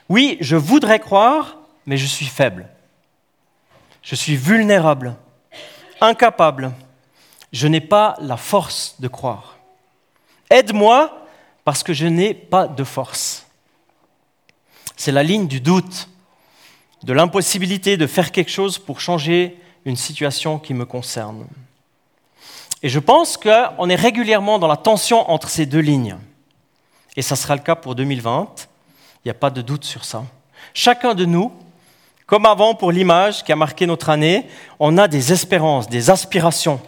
Oui, 0.09 0.37
je 0.41 0.57
voudrais 0.57 0.99
croire, 0.99 1.57
mais 1.85 1.95
je 1.95 2.05
suis 2.05 2.25
faible. 2.25 2.67
Je 4.03 4.13
suis 4.13 4.35
vulnérable, 4.35 5.15
incapable. 6.01 6.73
Je 7.53 7.67
n'ai 7.67 7.81
pas 7.81 8.17
la 8.19 8.35
force 8.35 8.97
de 8.99 9.07
croire. 9.07 9.55
Aide-moi 10.49 11.27
parce 11.63 11.81
que 11.81 11.93
je 11.93 12.07
n'ai 12.07 12.33
pas 12.33 12.67
de 12.67 12.83
force. 12.83 13.47
C'est 14.97 15.13
la 15.13 15.23
ligne 15.23 15.47
du 15.47 15.61
doute, 15.61 16.09
de 17.03 17.13
l'impossibilité 17.13 17.95
de 17.95 18.05
faire 18.05 18.33
quelque 18.33 18.51
chose 18.51 18.77
pour 18.77 18.99
changer 18.99 19.57
une 19.85 19.95
situation 19.95 20.59
qui 20.59 20.73
me 20.73 20.85
concerne. 20.85 21.45
Et 22.83 22.89
je 22.89 22.99
pense 22.99 23.37
qu'on 23.37 23.89
est 23.89 23.95
régulièrement 23.95 24.59
dans 24.59 24.67
la 24.67 24.77
tension 24.77 25.29
entre 25.29 25.49
ces 25.49 25.65
deux 25.65 25.79
lignes. 25.79 26.17
Et 27.15 27.21
ça 27.21 27.35
sera 27.35 27.55
le 27.55 27.61
cas 27.61 27.75
pour 27.75 27.95
2020. 27.95 28.67
Il 29.23 29.27
n'y 29.27 29.31
a 29.31 29.35
pas 29.35 29.49
de 29.49 29.61
doute 29.61 29.85
sur 29.85 30.03
ça. 30.03 30.23
Chacun 30.73 31.13
de 31.13 31.25
nous, 31.25 31.51
comme 32.25 32.45
avant 32.45 32.75
pour 32.75 32.91
l'image 32.91 33.43
qui 33.43 33.51
a 33.51 33.55
marqué 33.55 33.85
notre 33.85 34.09
année, 34.09 34.47
on 34.79 34.97
a 34.97 35.07
des 35.07 35.31
espérances, 35.31 35.87
des 35.87 36.09
aspirations. 36.09 36.81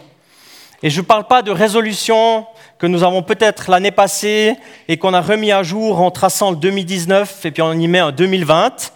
Et 0.82 0.90
je 0.90 1.00
ne 1.00 1.06
parle 1.06 1.26
pas 1.26 1.42
de 1.42 1.50
résolutions 1.50 2.46
que 2.78 2.86
nous 2.86 3.02
avons 3.02 3.22
peut-être 3.22 3.70
l'année 3.70 3.90
passée 3.90 4.54
et 4.86 4.96
qu'on 4.96 5.14
a 5.14 5.20
remis 5.20 5.50
à 5.50 5.62
jour 5.62 6.00
en 6.00 6.10
traçant 6.10 6.50
le 6.50 6.56
2019 6.56 7.44
et 7.46 7.50
puis 7.50 7.62
on 7.62 7.72
y 7.72 7.88
met 7.88 7.98
un 7.98 8.12
2020. 8.12 8.92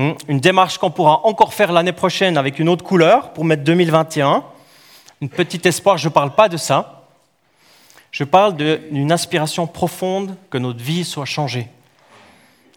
Hmm, 0.00 0.12
une 0.28 0.40
démarche 0.40 0.78
qu'on 0.78 0.90
pourra 0.90 1.26
encore 1.26 1.52
faire 1.52 1.72
l'année 1.72 1.92
prochaine 1.92 2.38
avec 2.38 2.58
une 2.58 2.70
autre 2.70 2.82
couleur 2.82 3.34
pour 3.34 3.44
mettre 3.44 3.64
2021. 3.64 4.42
Une 5.20 5.28
petite 5.28 5.66
espoir, 5.66 5.98
je 5.98 6.08
ne 6.08 6.12
parle 6.14 6.34
pas 6.34 6.48
de 6.48 6.56
ça. 6.56 7.04
Je 8.10 8.24
parle 8.24 8.56
d'une 8.56 9.12
aspiration 9.12 9.66
profonde 9.66 10.36
que 10.48 10.56
notre 10.56 10.82
vie 10.82 11.04
soit 11.04 11.26
changée. 11.26 11.68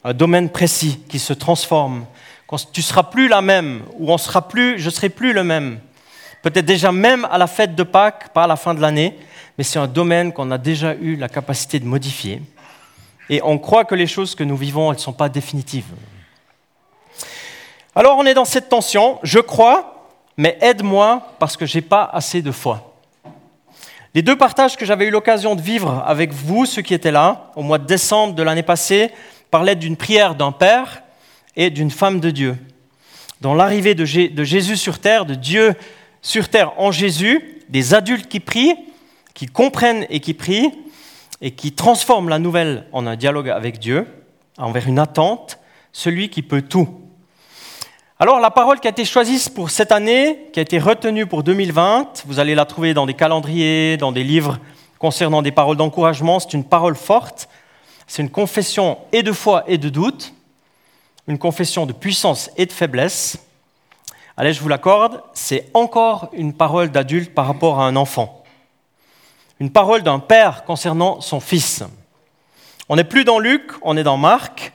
Un 0.04 0.14
domaine 0.14 0.50
précis 0.50 1.00
qui 1.08 1.18
se 1.18 1.32
transforme. 1.32 2.06
Quand 2.46 2.70
tu 2.74 2.82
seras 2.82 3.04
plus 3.04 3.30
la 3.30 3.42
même, 3.42 3.84
ou 4.00 4.12
on 4.12 4.18
sera 4.18 4.50
plus, 4.50 4.78
je 4.78 4.90
serai 4.90 5.08
plus 5.08 5.32
le 5.32 5.46
même. 5.46 5.80
Peut-être 6.42 6.66
déjà 6.66 6.92
même 6.92 7.26
à 7.32 7.38
la 7.38 7.48
fête 7.48 7.74
de 7.74 7.84
Pâques, 7.84 8.34
pas 8.34 8.44
à 8.44 8.48
la 8.48 8.58
fin 8.58 8.74
de 8.74 8.82
l'année, 8.82 9.18
mais 9.58 9.64
c'est 9.64 9.80
un 9.80 9.88
domaine 9.88 10.34
qu'on 10.34 10.52
a 10.52 10.58
déjà 10.58 10.94
eu 10.96 11.16
la 11.16 11.30
capacité 11.30 11.80
de 11.80 11.86
modifier. 11.86 12.42
Et 13.30 13.40
on 13.46 13.58
croit 13.60 13.86
que 13.86 13.96
les 13.96 14.08
choses 14.08 14.36
que 14.36 14.44
nous 14.44 14.58
vivons, 14.58 14.92
elles 14.92 14.98
ne 14.98 15.02
sont 15.02 15.14
pas 15.14 15.30
définitives. 15.30 15.86
Alors 17.96 18.18
on 18.18 18.26
est 18.26 18.34
dans 18.34 18.46
cette 18.46 18.70
tension, 18.70 19.20
je 19.22 19.40
crois, 19.40 20.10
mais 20.36 20.58
aide-moi 20.62 21.36
parce 21.38 21.58
que 21.58 21.68
je 21.68 21.78
n'ai 21.78 21.82
pas 21.84 22.10
assez 22.12 22.42
de 22.42 22.52
foi. 22.52 22.96
Les 24.16 24.24
deux 24.24 24.36
partages 24.36 24.78
que 24.78 24.86
j'avais 24.86 25.06
eu 25.06 25.12
l'occasion 25.12 25.56
de 25.56 25.62
vivre 25.62 26.04
avec 26.06 26.34
vous, 26.34 26.66
ceux 26.66 26.82
qui 26.82 26.94
étaient 26.94 27.12
là, 27.12 27.52
au 27.56 27.62
mois 27.62 27.78
de 27.78 27.86
décembre 27.86 28.34
de 28.34 28.44
l'année 28.44 28.64
passée, 28.64 29.12
parlaient 29.52 29.76
d'une 29.76 29.96
prière 29.96 30.34
d'un 30.34 30.52
père 30.52 31.04
et 31.56 31.70
d'une 31.70 31.92
femme 31.92 32.20
de 32.20 32.32
Dieu. 32.32 32.58
Dans 33.42 33.54
l'arrivée 33.54 33.94
de 33.94 34.06
Jésus 34.06 34.78
sur 34.78 35.00
terre, 35.00 35.26
de 35.26 35.36
Dieu 35.36 35.76
sur 36.24 36.50
terre 36.50 36.74
en 36.78 36.92
Jésus, 36.92 37.62
des 37.70 37.94
adultes 37.94 38.28
qui 38.28 38.40
prient, 38.40 38.76
qui 39.36 39.46
comprennent 39.46 40.06
et 40.10 40.20
qui 40.20 40.34
prient, 40.34 40.72
et 41.42 41.52
qui 41.52 41.74
transforment 41.74 42.30
la 42.30 42.40
nouvelle 42.40 42.88
en 42.92 43.06
un 43.06 43.16
dialogue 43.16 43.50
avec 43.50 43.78
Dieu, 43.78 44.08
envers 44.58 44.88
une 44.88 44.98
attente, 44.98 45.60
celui 45.92 46.30
qui 46.30 46.42
peut 46.42 46.62
tout. 46.62 47.03
Alors 48.24 48.40
la 48.40 48.52
parole 48.52 48.80
qui 48.80 48.88
a 48.88 48.92
été 48.92 49.04
choisie 49.04 49.50
pour 49.50 49.70
cette 49.70 49.92
année, 49.92 50.48
qui 50.54 50.60
a 50.62 50.64
été 50.64 50.80
retenue 50.80 51.26
pour 51.26 51.44
2020, 51.44 52.24
vous 52.26 52.40
allez 52.40 52.56
la 52.56 52.64
trouver 52.64 52.94
dans 52.94 53.06
des 53.06 53.16
calendriers, 53.16 53.98
dans 53.98 54.14
des 54.14 54.24
livres 54.24 54.60
concernant 54.98 55.42
des 55.42 55.52
paroles 55.52 55.76
d'encouragement, 55.76 56.40
c'est 56.40 56.54
une 56.54 56.64
parole 56.64 56.96
forte, 56.96 57.50
c'est 58.08 58.22
une 58.22 58.30
confession 58.30 58.98
et 59.12 59.24
de 59.24 59.34
foi 59.34 59.66
et 59.68 59.78
de 59.78 59.90
doute, 59.90 60.34
une 61.28 61.38
confession 61.38 61.86
de 61.86 61.92
puissance 61.92 62.50
et 62.56 62.66
de 62.66 62.72
faiblesse, 62.72 63.40
Allez, 64.38 64.54
je 64.54 64.62
vous 64.62 64.70
l'accorde, 64.70 65.22
c'est 65.34 65.70
encore 65.74 66.30
une 66.32 66.54
parole 66.54 66.92
d'adulte 66.92 67.34
par 67.34 67.46
rapport 67.46 67.82
à 67.82 67.88
un 67.88 67.98
enfant. 67.98 68.46
Une 69.60 69.70
parole 69.70 70.02
d'un 70.02 70.20
père 70.20 70.64
concernant 70.64 71.20
son 71.20 71.42
fils. 71.42 71.84
On 72.88 72.96
n'est 72.96 73.04
plus 73.04 73.26
dans 73.26 73.40
Luc, 73.40 73.74
on 73.82 73.98
est 73.98 74.04
dans 74.04 74.16
Marc. 74.16 74.72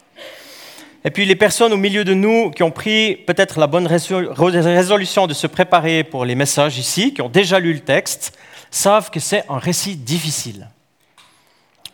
Et 1.05 1.11
puis 1.11 1.25
les 1.25 1.37
personnes 1.37 1.73
au 1.73 1.76
milieu 1.76 2.05
de 2.05 2.14
nous 2.14 2.50
qui 2.50 2.62
ont 2.62 2.71
pris 2.71 3.17
peut-être 3.17 3.61
la 3.61 3.67
bonne 3.67 3.87
résolution 3.87 5.26
de 5.26 5.35
se 5.35 5.47
préparer 5.47 6.05
pour 6.05 6.25
les 6.25 6.35
messages 6.35 6.78
ici, 6.78 7.14
qui 7.14 7.23
ont 7.23 7.28
déjà 7.28 7.61
lu 7.61 7.73
le 7.73 7.81
texte, 7.81 8.37
savent 8.71 9.11
que 9.11 9.21
c'est 9.21 9.45
un 9.49 9.59
récit 9.59 9.97
difficile. 9.97 10.69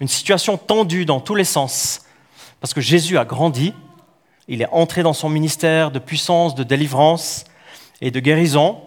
Une 0.00 0.08
situation 0.08 0.56
tendue 0.56 1.04
dans 1.04 1.20
tous 1.20 1.34
les 1.34 1.44
sens. 1.44 2.02
Parce 2.60 2.72
que 2.74 2.80
Jésus 2.80 3.18
a 3.18 3.24
grandi, 3.24 3.74
il 4.48 4.62
est 4.62 4.68
entré 4.72 5.02
dans 5.02 5.12
son 5.12 5.28
ministère 5.28 5.90
de 5.90 5.98
puissance, 5.98 6.54
de 6.54 6.64
délivrance, 6.64 7.44
et 8.00 8.10
de 8.10 8.20
guérison, 8.20 8.80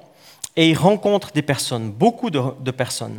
et 0.55 0.69
il 0.69 0.77
rencontre 0.77 1.31
des 1.31 1.41
personnes, 1.41 1.91
beaucoup 1.91 2.29
de, 2.29 2.71
personnes. 2.71 3.17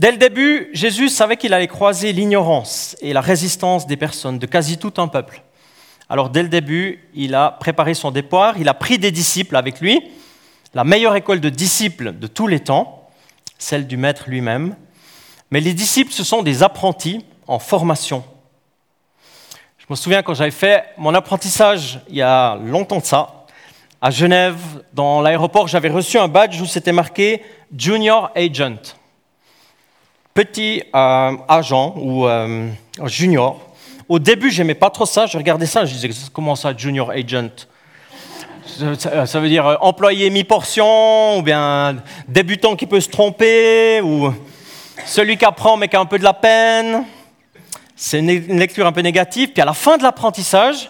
Dès 0.00 0.12
le 0.12 0.16
début, 0.16 0.70
Jésus 0.72 1.10
savait 1.10 1.36
qu'il 1.36 1.52
allait 1.52 1.66
croiser 1.66 2.14
l'ignorance 2.14 2.96
et 3.02 3.12
la 3.12 3.20
résistance 3.20 3.86
des 3.86 3.98
personnes, 3.98 4.38
de 4.38 4.46
quasi 4.46 4.78
tout 4.78 4.94
un 4.96 5.08
peuple. 5.08 5.42
Alors 6.08 6.30
dès 6.30 6.42
le 6.42 6.48
début, 6.48 7.06
il 7.12 7.34
a 7.34 7.50
préparé 7.50 7.92
son 7.92 8.10
départ, 8.10 8.56
il 8.56 8.70
a 8.70 8.72
pris 8.72 8.98
des 8.98 9.10
disciples 9.10 9.56
avec 9.56 9.78
lui, 9.78 10.00
la 10.72 10.84
meilleure 10.84 11.16
école 11.16 11.40
de 11.40 11.50
disciples 11.50 12.18
de 12.18 12.26
tous 12.26 12.46
les 12.46 12.60
temps, 12.60 13.10
celle 13.58 13.86
du 13.86 13.98
Maître 13.98 14.24
lui-même. 14.28 14.74
Mais 15.50 15.60
les 15.60 15.74
disciples, 15.74 16.12
ce 16.12 16.24
sont 16.24 16.42
des 16.42 16.62
apprentis 16.62 17.22
en 17.46 17.58
formation. 17.58 18.24
Je 19.76 19.84
me 19.90 19.96
souviens 19.96 20.22
quand 20.22 20.32
j'avais 20.32 20.50
fait 20.50 20.82
mon 20.96 21.14
apprentissage 21.14 22.00
il 22.08 22.16
y 22.16 22.22
a 22.22 22.56
longtemps 22.56 23.00
de 23.00 23.04
ça, 23.04 23.44
à 24.00 24.10
Genève, 24.10 24.56
dans 24.94 25.20
l'aéroport, 25.20 25.68
j'avais 25.68 25.90
reçu 25.90 26.16
un 26.16 26.28
badge 26.28 26.58
où 26.58 26.64
c'était 26.64 26.90
marqué 26.90 27.42
Junior 27.76 28.30
Agent. 28.34 28.96
Petit 30.40 30.82
euh, 30.94 31.32
agent 31.48 31.92
ou 31.98 32.26
euh, 32.26 32.70
junior. 33.04 33.60
Au 34.08 34.18
début, 34.18 34.50
j'aimais 34.50 34.74
pas 34.74 34.88
trop 34.88 35.04
ça. 35.04 35.26
Je 35.26 35.36
regardais 35.36 35.66
ça, 35.66 35.84
je 35.84 35.92
disais 35.92 36.08
comment 36.32 36.56
ça, 36.56 36.74
Junior 36.74 37.10
Agent? 37.10 37.66
Ça, 39.26 39.38
veut 39.38 39.50
dire 39.50 39.66
euh, 39.66 39.76
employé 39.82 40.30
mi-portion, 40.30 41.36
ou 41.36 41.42
bien 41.42 41.96
débutant 42.26 42.74
qui 42.74 42.86
peut 42.86 43.00
se 43.00 43.10
tromper, 43.10 44.00
ou 44.00 44.32
celui 45.04 45.36
qui 45.36 45.44
apprend 45.44 45.76
mais 45.76 45.88
qui 45.88 45.96
a 45.96 46.00
un 46.00 46.06
peu 46.06 46.18
de 46.18 46.24
la 46.24 46.32
peine. 46.32 47.04
C'est 47.94 48.20
une 48.20 48.58
lecture 48.58 48.86
un 48.86 48.92
peu 48.92 49.02
négative. 49.02 49.50
Puis 49.52 49.60
à 49.60 49.66
la 49.66 49.74
fin 49.74 49.98
de 49.98 50.02
l'apprentissage, 50.02 50.88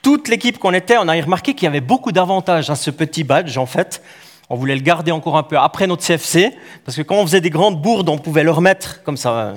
toute 0.00 0.28
l'équipe 0.28 0.58
qu'on 0.58 0.74
était, 0.74 0.96
on 0.96 1.08
a 1.08 1.14
remarqué 1.14 1.54
qu'il 1.54 1.64
y 1.64 1.66
avait 1.66 1.80
beaucoup 1.80 2.12
d'avantages 2.12 2.70
à 2.70 2.76
ce 2.76 2.92
petit 2.92 3.24
badge, 3.24 3.58
en 3.58 3.66
fait. 3.66 4.00
On 4.50 4.56
voulait 4.56 4.74
le 4.74 4.82
garder 4.82 5.10
encore 5.10 5.36
un 5.36 5.42
peu 5.42 5.58
après 5.58 5.86
notre 5.86 6.04
CFC, 6.04 6.56
parce 6.84 6.96
que 6.96 7.02
quand 7.02 7.16
on 7.16 7.26
faisait 7.26 7.40
des 7.40 7.50
grandes 7.50 7.80
bourdes, 7.80 8.08
on 8.08 8.18
pouvait 8.18 8.44
le 8.44 8.50
remettre 8.50 9.02
comme 9.02 9.16
ça. 9.16 9.54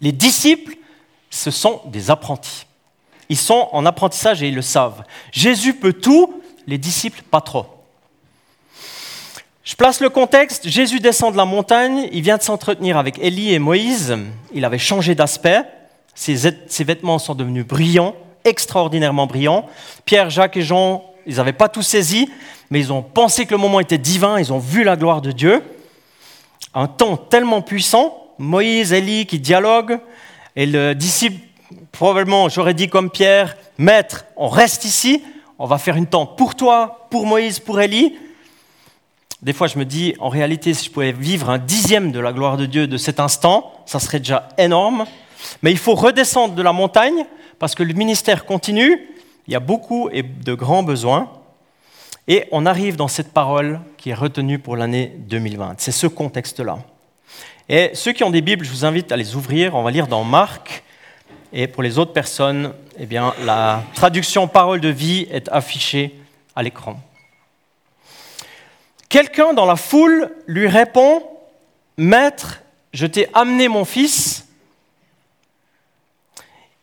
Les 0.00 0.12
disciples, 0.12 0.74
ce 1.30 1.50
sont 1.50 1.80
des 1.86 2.10
apprentis. 2.10 2.66
Ils 3.28 3.38
sont 3.38 3.68
en 3.72 3.86
apprentissage 3.86 4.42
et 4.42 4.48
ils 4.48 4.54
le 4.54 4.62
savent. 4.62 5.04
Jésus 5.32 5.74
peut 5.74 5.92
tout, 5.92 6.42
les 6.66 6.78
disciples 6.78 7.22
pas 7.22 7.40
trop. 7.40 7.66
Je 9.62 9.76
place 9.76 10.00
le 10.00 10.10
contexte. 10.10 10.68
Jésus 10.68 11.00
descend 11.00 11.32
de 11.32 11.38
la 11.38 11.46
montagne, 11.46 12.08
il 12.12 12.20
vient 12.20 12.36
de 12.36 12.42
s'entretenir 12.42 12.98
avec 12.98 13.18
Élie 13.18 13.54
et 13.54 13.58
Moïse. 13.58 14.16
Il 14.52 14.64
avait 14.64 14.78
changé 14.78 15.14
d'aspect, 15.14 15.62
ses, 16.14 16.84
vêtements 16.84 17.18
sont 17.18 17.34
devenus 17.34 17.66
brillants, 17.66 18.14
extraordinairement 18.44 19.26
brillant. 19.26 19.66
Pierre, 20.04 20.30
Jacques 20.30 20.56
et 20.56 20.62
Jean, 20.62 21.04
ils 21.26 21.36
n'avaient 21.36 21.52
pas 21.52 21.68
tout 21.68 21.82
saisi, 21.82 22.30
mais 22.74 22.80
ils 22.80 22.92
ont 22.92 23.02
pensé 23.02 23.46
que 23.46 23.52
le 23.52 23.58
moment 23.58 23.78
était 23.78 23.98
divin, 23.98 24.40
ils 24.40 24.52
ont 24.52 24.58
vu 24.58 24.82
la 24.82 24.96
gloire 24.96 25.20
de 25.20 25.30
Dieu. 25.30 25.62
Un 26.74 26.88
temps 26.88 27.16
tellement 27.16 27.62
puissant, 27.62 28.26
Moïse, 28.36 28.92
Élie 28.92 29.26
qui 29.26 29.38
dialoguent, 29.38 30.00
et 30.56 30.66
le 30.66 30.92
disciple, 30.92 31.38
probablement, 31.92 32.48
j'aurais 32.48 32.74
dit 32.74 32.88
comme 32.88 33.10
Pierre, 33.10 33.56
Maître, 33.78 34.24
on 34.36 34.48
reste 34.48 34.84
ici, 34.84 35.22
on 35.60 35.66
va 35.66 35.78
faire 35.78 35.94
une 35.94 36.08
tente 36.08 36.36
pour 36.36 36.56
toi, 36.56 37.06
pour 37.10 37.26
Moïse, 37.26 37.60
pour 37.60 37.80
Élie. 37.80 38.16
Des 39.40 39.52
fois, 39.52 39.68
je 39.68 39.78
me 39.78 39.84
dis, 39.84 40.16
en 40.18 40.28
réalité, 40.28 40.74
si 40.74 40.86
je 40.86 40.90
pouvais 40.90 41.12
vivre 41.12 41.50
un 41.50 41.58
dixième 41.58 42.10
de 42.10 42.18
la 42.18 42.32
gloire 42.32 42.56
de 42.56 42.66
Dieu 42.66 42.88
de 42.88 42.96
cet 42.96 43.20
instant, 43.20 43.72
ça 43.86 44.00
serait 44.00 44.18
déjà 44.18 44.48
énorme. 44.58 45.04
Mais 45.62 45.70
il 45.70 45.78
faut 45.78 45.94
redescendre 45.94 46.56
de 46.56 46.62
la 46.62 46.72
montagne 46.72 47.24
parce 47.60 47.76
que 47.76 47.84
le 47.84 47.94
ministère 47.94 48.44
continue, 48.44 48.98
il 49.46 49.52
y 49.52 49.56
a 49.56 49.60
beaucoup 49.60 50.08
et 50.10 50.24
de 50.24 50.54
grands 50.54 50.82
besoins. 50.82 51.30
Et 52.26 52.46
on 52.52 52.64
arrive 52.64 52.96
dans 52.96 53.08
cette 53.08 53.32
parole 53.32 53.80
qui 53.98 54.10
est 54.10 54.14
retenue 54.14 54.58
pour 54.58 54.76
l'année 54.76 55.12
2020. 55.18 55.74
C'est 55.78 55.92
ce 55.92 56.06
contexte-là. 56.06 56.78
Et 57.68 57.90
ceux 57.94 58.12
qui 58.12 58.24
ont 58.24 58.30
des 58.30 58.40
Bibles, 58.40 58.64
je 58.64 58.70
vous 58.70 58.84
invite 58.84 59.12
à 59.12 59.16
les 59.16 59.36
ouvrir. 59.36 59.74
On 59.74 59.82
va 59.82 59.90
lire 59.90 60.06
dans 60.06 60.24
Marc. 60.24 60.82
Et 61.52 61.66
pour 61.66 61.82
les 61.82 61.98
autres 61.98 62.12
personnes, 62.12 62.72
eh 62.98 63.06
bien, 63.06 63.34
la 63.44 63.82
traduction 63.94 64.48
parole 64.48 64.80
de 64.80 64.88
vie 64.88 65.26
est 65.30 65.48
affichée 65.50 66.14
à 66.56 66.62
l'écran. 66.62 66.98
Quelqu'un 69.08 69.52
dans 69.52 69.66
la 69.66 69.76
foule 69.76 70.30
lui 70.46 70.66
répond, 70.66 71.22
Maître, 71.96 72.62
je 72.92 73.06
t'ai 73.06 73.28
amené 73.34 73.68
mon 73.68 73.84
fils. 73.84 74.48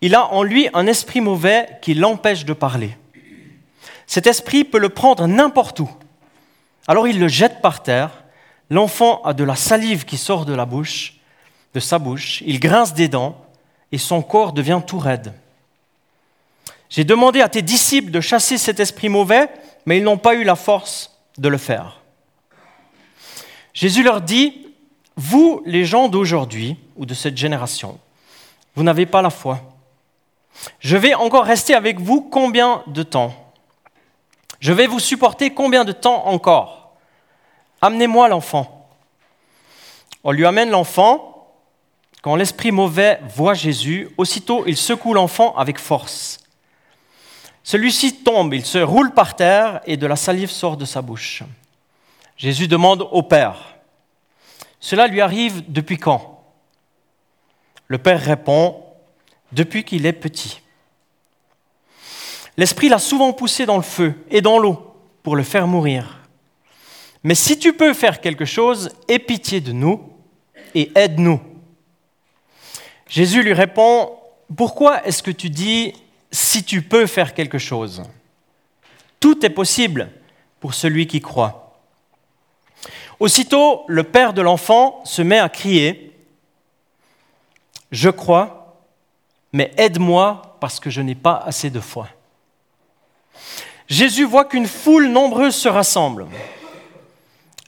Il 0.02 0.16
a 0.16 0.32
en 0.32 0.44
lui 0.44 0.70
un 0.74 0.88
esprit 0.88 1.20
mauvais 1.20 1.68
qui 1.82 1.94
l'empêche 1.94 2.46
de 2.46 2.54
parler. 2.54 2.96
Cet 4.12 4.28
esprit 4.28 4.66
peut 4.66 4.78
le 4.78 4.90
prendre 4.90 5.26
n'importe 5.26 5.80
où. 5.80 5.90
Alors 6.86 7.08
il 7.08 7.18
le 7.18 7.30
jette 7.30 7.62
par 7.62 7.82
terre. 7.82 8.26
L'enfant 8.70 9.22
a 9.24 9.34
de 9.34 9.46
la 9.46 9.56
salive 9.56 10.04
qui 10.04 10.18
sort 10.18 10.44
de 10.44 10.54
la 10.54 10.66
bouche, 10.66 11.22
de 11.74 11.80
sa 11.80 11.98
bouche. 11.98 12.44
Il 12.46 12.60
grince 12.60 12.94
des 12.94 13.08
dents 13.08 13.42
et 13.94 13.98
son 13.98 14.22
corps 14.22 14.52
devient 14.52 14.82
tout 14.86 15.00
raide. 15.00 15.32
J'ai 16.90 17.06
demandé 17.06 17.40
à 17.40 17.48
tes 17.48 17.62
disciples 17.62 18.12
de 18.12 18.20
chasser 18.20 18.58
cet 18.58 18.82
esprit 18.82 19.08
mauvais, 19.08 19.50
mais 19.86 19.98
ils 19.98 20.04
n'ont 20.04 20.18
pas 20.18 20.36
eu 20.36 20.44
la 20.44 20.58
force 20.58 21.18
de 21.38 21.48
le 21.48 21.58
faire. 21.58 22.02
Jésus 23.74 24.04
leur 24.04 24.20
dit, 24.20 24.68
vous, 25.16 25.64
les 25.66 25.86
gens 25.86 26.10
d'aujourd'hui 26.10 26.76
ou 26.98 27.06
de 27.06 27.14
cette 27.14 27.38
génération, 27.38 27.98
vous 28.76 28.84
n'avez 28.84 29.06
pas 29.06 29.22
la 29.22 29.30
foi. 29.30 29.62
Je 30.80 30.98
vais 30.98 31.14
encore 31.14 31.46
rester 31.46 31.76
avec 31.76 32.02
vous 32.02 32.20
combien 32.20 32.84
de 32.88 33.04
temps? 33.04 33.34
Je 34.62 34.72
vais 34.72 34.86
vous 34.86 35.00
supporter 35.00 35.54
combien 35.54 35.84
de 35.84 35.92
temps 35.92 36.28
encore? 36.28 36.94
Amenez-moi 37.82 38.30
l'enfant. 38.30 38.88
On 40.24 40.32
lui 40.32 40.46
amène 40.46 40.70
l'enfant. 40.70 41.28
Quand 42.22 42.36
l'esprit 42.36 42.72
mauvais 42.72 43.20
voit 43.28 43.56
Jésus, 43.56 44.10
aussitôt 44.18 44.64
il 44.68 44.78
secoue 44.78 45.16
l'enfant 45.16 45.58
avec 45.58 45.80
force. 45.80 46.38
Celui-ci 47.64 48.24
tombe, 48.24 48.54
il 48.54 48.64
se 48.64 48.78
roule 48.78 49.16
par 49.16 49.36
terre 49.36 49.82
et 49.86 49.98
de 49.98 50.06
la 50.06 50.16
salive 50.16 50.52
sort 50.52 50.78
de 50.78 50.86
sa 50.86 51.02
bouche. 51.02 51.42
Jésus 52.38 52.68
demande 52.68 53.08
au 53.12 53.24
Père, 53.24 53.58
Cela 54.80 55.08
lui 55.08 55.22
arrive 55.22 55.64
depuis 55.72 55.98
quand? 55.98 56.44
Le 57.88 57.98
Père 57.98 58.22
répond, 58.22 58.84
Depuis 59.52 59.84
qu'il 59.84 60.06
est 60.06 60.14
petit. 60.14 60.61
L'Esprit 62.58 62.90
l'a 62.90 63.00
souvent 63.00 63.34
poussé 63.34 63.66
dans 63.66 63.78
le 63.78 63.84
feu 63.84 64.14
et 64.30 64.42
dans 64.42 64.60
l'eau 64.60 64.96
pour 65.24 65.36
le 65.36 65.44
faire 65.44 65.68
mourir. 65.68 66.20
Mais 67.24 67.36
si 67.36 67.58
tu 67.58 67.74
peux 67.74 67.94
faire 67.94 68.20
quelque 68.20 68.46
chose, 68.46 68.90
aie 69.08 69.20
pitié 69.20 69.62
de 69.62 69.72
nous 69.72 70.02
et 70.74 70.92
aide-nous. 70.96 71.40
Jésus 73.08 73.44
lui 73.44 73.54
répond, 73.54 74.12
pourquoi 74.56 75.06
est-ce 75.06 75.22
que 75.22 75.32
tu 75.32 75.50
dis 75.50 75.94
si 76.32 76.64
tu 76.64 76.82
peux 76.82 77.06
faire 77.06 77.34
quelque 77.34 77.58
chose? 77.58 78.04
Tout 79.20 79.46
est 79.46 79.50
possible 79.50 80.10
pour 80.60 80.74
celui 80.74 81.08
qui 81.08 81.22
croit. 81.22 81.80
Aussitôt, 83.20 83.84
le 83.88 84.04
père 84.04 84.34
de 84.34 84.42
l'enfant 84.42 85.02
se 85.06 85.22
met 85.22 85.40
à 85.40 85.50
crier, 85.50 86.08
Je 87.92 88.10
crois, 88.10 88.82
mais 89.52 89.74
aide-moi 89.78 90.58
parce 90.62 90.80
que 90.80 90.90
je 90.90 91.02
n'ai 91.02 91.16
pas 91.16 91.36
assez 91.46 91.70
de 91.70 91.82
foi. 91.82 92.08
Jésus 93.88 94.26
voit 94.26 94.46
qu'une 94.46 94.68
foule 94.68 95.08
nombreuse 95.08 95.56
se 95.56 95.68
rassemble. 95.68 96.28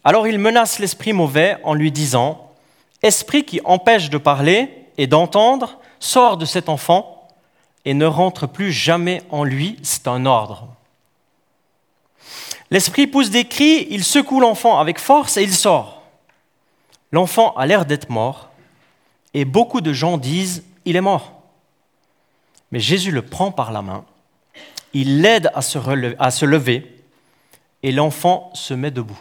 Alors 0.04 0.28
il 0.28 0.40
menace 0.40 0.80
l'esprit 0.80 1.14
mauvais 1.14 1.58
en 1.64 1.74
lui 1.74 1.92
disant, 1.92 2.52
Esprit 3.02 3.44
qui 3.44 3.60
empêche 3.66 4.10
de 4.10 4.18
parler 4.18 4.88
et 4.98 5.08
d'entendre, 5.08 5.80
sors 6.00 6.38
de 6.38 6.46
cet 6.46 6.70
enfant 6.70 7.28
et 7.86 7.94
ne 7.94 8.06
rentre 8.06 8.48
plus 8.48 8.72
jamais 8.72 9.22
en 9.30 9.44
lui, 9.44 9.78
c'est 9.84 10.08
un 10.08 10.26
ordre. 10.26 10.68
L'esprit 12.72 13.08
pousse 13.08 13.30
des 13.30 13.46
cris, 13.46 13.88
il 13.90 14.04
secoue 14.04 14.40
l'enfant 14.40 14.80
avec 14.80 15.00
force 15.00 15.38
et 15.38 15.44
il 15.44 15.54
sort. 15.54 16.02
L'enfant 17.12 17.54
a 17.56 17.66
l'air 17.66 17.86
d'être 17.86 18.10
mort 18.10 18.50
et 19.34 19.46
beaucoup 19.46 19.82
de 19.82 19.94
gens 19.94 20.18
disent, 20.18 20.64
il 20.86 20.96
est 20.96 21.02
mort. 21.02 21.42
Mais 22.72 22.80
Jésus 22.80 23.12
le 23.12 23.22
prend 23.22 23.52
par 23.52 23.72
la 23.72 23.82
main 23.82 24.06
il 24.94 25.22
l'aide 25.22 25.52
à, 25.54 25.62
se 25.62 26.46
lever 26.46 26.96
et 27.82 27.92
l'enfant 27.92 28.52
se 28.54 28.74
met 28.74 28.92
debout. 28.92 29.20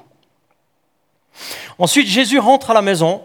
Ensuite, 1.78 2.06
Jésus 2.06 2.38
rentre 2.38 2.70
à 2.70 2.74
la 2.74 2.82
maison. 2.82 3.22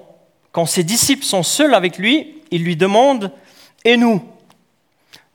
Quand 0.52 0.66
ses 0.66 0.84
disciples 0.84 1.26
sont 1.26 1.44
seuls 1.44 1.74
avec 1.74 1.98
lui, 1.98 2.42
il 2.52 2.64
lui 2.64 2.76
demande, 2.76 3.32
Et 3.84 3.98
nous? 3.98 4.24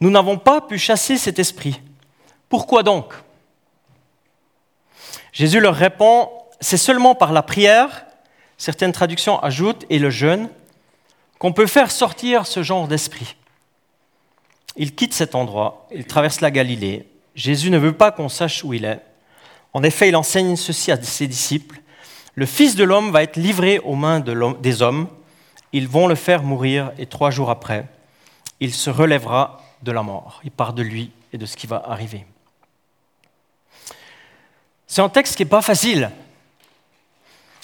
Nous 0.01 0.11
n'avons 0.11 0.39
pas 0.39 0.61
pu 0.61 0.79
chasser 0.79 1.17
cet 1.17 1.39
esprit. 1.39 1.81
Pourquoi 2.49 2.83
donc? 2.83 3.13
Jésus 5.33 5.61
leur 5.61 5.77
répond, 5.77 6.31
C'est 6.61 6.77
seulement 6.77 7.15
par 7.15 7.33
la 7.33 7.43
prière, 7.43 8.07
certaines 8.57 8.93
traductions 8.93 9.39
ajoutent, 9.41 9.85
et 9.91 9.99
le 9.99 10.11
jeûne, 10.11 10.49
qu'on 11.39 11.53
peut 11.53 11.67
faire 11.67 11.91
sortir 11.91 12.47
ce 12.47 12.63
genre 12.63 12.89
d'esprit. 12.89 13.37
Il 14.77 14.95
quitte 14.95 15.15
cet 15.15 15.35
endroit, 15.35 15.87
il 15.95 16.07
traverse 16.07 16.41
la 16.41 16.51
Galilée. 16.51 17.07
Jésus 17.35 17.71
ne 17.71 17.79
veut 17.79 17.93
pas 17.93 18.11
qu'on 18.11 18.29
sache 18.29 18.65
où 18.65 18.75
il 18.75 18.85
est. 18.85 19.01
En 19.73 19.83
effet, 19.83 20.09
il 20.09 20.17
enseigne 20.17 20.57
ceci 20.57 20.91
à 20.91 21.03
ses 21.03 21.27
disciples. 21.27 21.81
Le 22.35 22.47
Fils 22.47 22.77
de 22.77 22.85
l'homme 22.85 23.11
va 23.11 23.23
être 23.23 23.37
livré 23.37 23.79
aux 23.81 23.95
mains 23.95 24.21
des 24.21 24.83
hommes. 24.83 25.09
Ils 25.73 25.89
vont 25.89 26.07
le 26.07 26.15
faire 26.15 26.43
mourir 26.43 26.93
et 26.99 27.07
trois 27.07 27.31
jours 27.31 27.51
après, 27.51 27.87
il 28.61 28.73
se 28.73 28.91
relèvera 28.91 29.63
de 29.83 29.93
la 29.93 30.03
mort. 30.03 30.41
Il 30.45 30.51
part 30.51 30.73
de 30.73 30.83
lui 30.83 31.11
et 31.33 31.39
de 31.39 31.47
ce 31.47 31.57
qui 31.57 31.67
va 31.67 31.83
arriver. 31.87 32.27
C'est 34.87 35.03
un 35.03 35.09
texte 35.09 35.37
qui 35.37 35.43
n'est 35.43 35.49
pas 35.49 35.63
facile. 35.63 36.11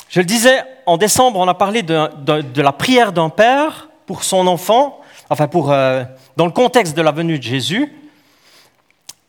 Je 0.08 0.20
le 0.20 0.24
disais, 0.24 0.62
en 0.86 0.96
décembre, 0.96 1.38
on 1.38 1.46
a 1.46 1.54
parlé 1.54 1.82
de, 1.82 2.60
la 2.60 2.72
prière 2.72 3.12
d'un 3.12 3.28
père 3.28 3.90
pour 4.06 4.24
son 4.24 4.46
enfant, 4.46 5.00
enfin 5.30 5.48
pour... 5.48 5.72
Euh, 5.72 6.04
dans 6.36 6.46
le 6.46 6.52
contexte 6.52 6.96
de 6.96 7.02
la 7.02 7.12
venue 7.12 7.38
de 7.38 7.42
Jésus 7.42 7.92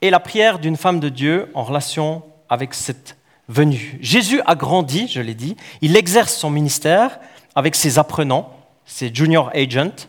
et 0.02 0.10
la 0.10 0.20
prière 0.20 0.60
d'une 0.60 0.78
femme 0.78 1.00
de 1.00 1.10
Dieu 1.10 1.52
en 1.54 1.64
relation 1.64 2.24
avec 2.50 2.74
cette 2.74 3.18
venue. 3.48 3.98
Jésus 4.02 4.42
a 4.46 4.56
grandi, 4.56 5.08
je 5.08 5.22
l'ai 5.22 5.34
dit, 5.34 5.58
il 5.82 5.98
exerce 5.98 6.36
son 6.36 6.50
ministère 6.50 7.20
avec 7.56 7.76
ses 7.76 7.98
apprenants, 7.98 8.56
ses 8.86 9.14
junior 9.14 9.52
agents, 9.54 10.08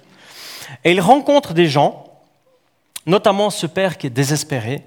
et 0.84 0.92
il 0.92 1.00
rencontre 1.00 1.54
des 1.54 1.66
gens, 1.66 2.06
notamment 3.06 3.50
ce 3.50 3.66
père 3.66 3.98
qui 3.98 4.06
est 4.06 4.10
désespéré, 4.10 4.84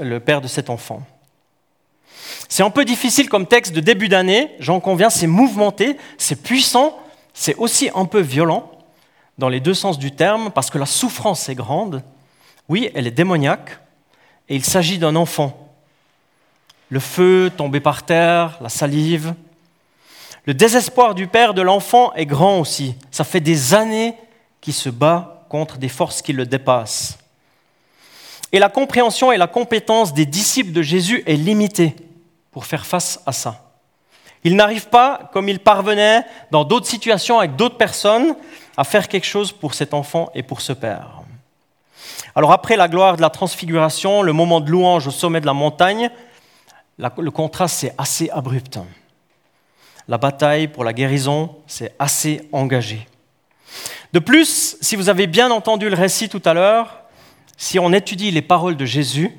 le 0.00 0.18
père 0.20 0.40
de 0.40 0.48
cet 0.48 0.70
enfant. 0.70 1.02
C'est 2.48 2.62
un 2.62 2.70
peu 2.70 2.84
difficile 2.84 3.28
comme 3.28 3.46
texte 3.46 3.72
de 3.72 3.80
début 3.80 4.08
d'année, 4.08 4.54
j'en 4.58 4.80
conviens, 4.80 5.08
c'est 5.08 5.26
mouvementé, 5.26 5.96
c'est 6.18 6.42
puissant, 6.42 6.98
c'est 7.32 7.56
aussi 7.56 7.90
un 7.94 8.04
peu 8.04 8.20
violent, 8.20 8.70
dans 9.42 9.48
les 9.48 9.58
deux 9.58 9.74
sens 9.74 9.98
du 9.98 10.12
terme, 10.12 10.52
parce 10.52 10.70
que 10.70 10.78
la 10.78 10.86
souffrance 10.86 11.48
est 11.48 11.56
grande. 11.56 12.04
Oui, 12.68 12.92
elle 12.94 13.08
est 13.08 13.10
démoniaque, 13.10 13.76
et 14.48 14.54
il 14.54 14.64
s'agit 14.64 14.98
d'un 14.98 15.16
enfant. 15.16 15.74
Le 16.90 17.00
feu 17.00 17.50
tombé 17.56 17.80
par 17.80 18.04
terre, 18.04 18.56
la 18.60 18.68
salive. 18.68 19.34
Le 20.46 20.54
désespoir 20.54 21.16
du 21.16 21.26
père 21.26 21.54
de 21.54 21.62
l'enfant 21.62 22.12
est 22.14 22.24
grand 22.24 22.60
aussi. 22.60 22.94
Ça 23.10 23.24
fait 23.24 23.40
des 23.40 23.74
années 23.74 24.14
qu'il 24.60 24.74
se 24.74 24.90
bat 24.90 25.44
contre 25.48 25.76
des 25.76 25.88
forces 25.88 26.22
qui 26.22 26.32
le 26.32 26.46
dépassent. 26.46 27.18
Et 28.52 28.60
la 28.60 28.68
compréhension 28.68 29.32
et 29.32 29.38
la 29.38 29.48
compétence 29.48 30.14
des 30.14 30.24
disciples 30.24 30.70
de 30.70 30.82
Jésus 30.82 31.24
est 31.26 31.34
limitée 31.34 31.96
pour 32.52 32.64
faire 32.64 32.86
face 32.86 33.20
à 33.26 33.32
ça. 33.32 33.72
Il 34.44 34.54
n'arrive 34.54 34.86
pas, 34.86 35.30
comme 35.32 35.48
il 35.48 35.58
parvenait 35.58 36.24
dans 36.52 36.62
d'autres 36.62 36.86
situations 36.86 37.40
avec 37.40 37.56
d'autres 37.56 37.76
personnes, 37.76 38.36
à 38.76 38.84
faire 38.84 39.08
quelque 39.08 39.26
chose 39.26 39.52
pour 39.52 39.74
cet 39.74 39.94
enfant 39.94 40.30
et 40.34 40.42
pour 40.42 40.60
ce 40.60 40.72
père. 40.72 41.22
Alors 42.34 42.52
après 42.52 42.76
la 42.76 42.88
gloire 42.88 43.16
de 43.16 43.22
la 43.22 43.30
transfiguration, 43.30 44.22
le 44.22 44.32
moment 44.32 44.60
de 44.60 44.70
louange 44.70 45.06
au 45.06 45.10
sommet 45.10 45.40
de 45.40 45.46
la 45.46 45.52
montagne, 45.52 46.10
le 46.98 47.30
contraste 47.30 47.76
c'est 47.80 47.94
assez 47.98 48.30
abrupt. 48.30 48.78
La 50.08 50.18
bataille 50.18 50.68
pour 50.68 50.84
la 50.84 50.92
guérison, 50.92 51.56
c'est 51.66 51.94
assez 51.98 52.48
engagé. 52.52 53.06
De 54.12 54.18
plus, 54.18 54.76
si 54.80 54.96
vous 54.96 55.08
avez 55.08 55.26
bien 55.26 55.50
entendu 55.50 55.88
le 55.88 55.94
récit 55.94 56.28
tout 56.28 56.42
à 56.44 56.54
l'heure, 56.54 57.02
si 57.56 57.78
on 57.78 57.92
étudie 57.92 58.30
les 58.30 58.42
paroles 58.42 58.76
de 58.76 58.84
Jésus, 58.84 59.30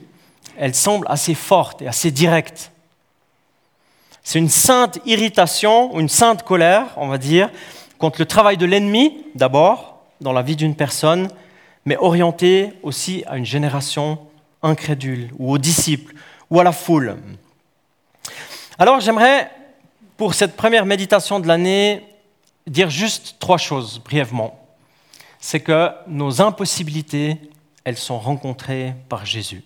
elles 0.58 0.76
semblent 0.76 1.08
assez 1.10 1.36
fortes 1.36 1.82
et 1.82 1.88
assez 1.88 2.12
directes. 2.12 2.72
C'est 4.24 4.40
une 4.40 4.50
sainte 4.50 5.00
irritation, 5.06 6.00
une 6.00 6.10
sainte 6.10 6.44
colère, 6.44 6.88
on 6.96 7.08
va 7.08 7.18
dire, 7.18 7.50
contre 8.04 8.20
le 8.20 8.26
travail 8.26 8.58
de 8.58 8.66
l'ennemi, 8.66 9.24
d'abord, 9.34 10.04
dans 10.20 10.34
la 10.34 10.42
vie 10.42 10.58
d'une 10.58 10.76
personne, 10.76 11.30
mais 11.86 11.96
orientée 11.96 12.74
aussi 12.84 13.24
à 13.28 13.38
une 13.38 13.46
génération 13.46 14.20
incrédule, 14.62 15.32
ou 15.40 15.54
aux 15.54 15.58
disciples, 15.58 16.14
ou 16.50 16.60
à 16.60 16.66
la 16.66 16.74
foule. 16.74 17.16
Alors 18.78 19.00
j'aimerais, 19.00 19.50
pour 20.18 20.34
cette 20.34 20.58
première 20.58 20.86
méditation 20.86 21.40
de 21.40 21.48
l'année, 21.48 22.04
dire 22.68 22.90
juste 22.90 23.38
trois 23.40 23.58
choses 23.58 24.02
brièvement. 24.04 24.60
C'est 25.40 25.62
que 25.62 25.90
nos 26.06 26.42
impossibilités, 26.42 27.38
elles 27.86 27.96
sont 27.96 28.20
rencontrées 28.20 28.96
par 29.08 29.26
Jésus. 29.26 29.64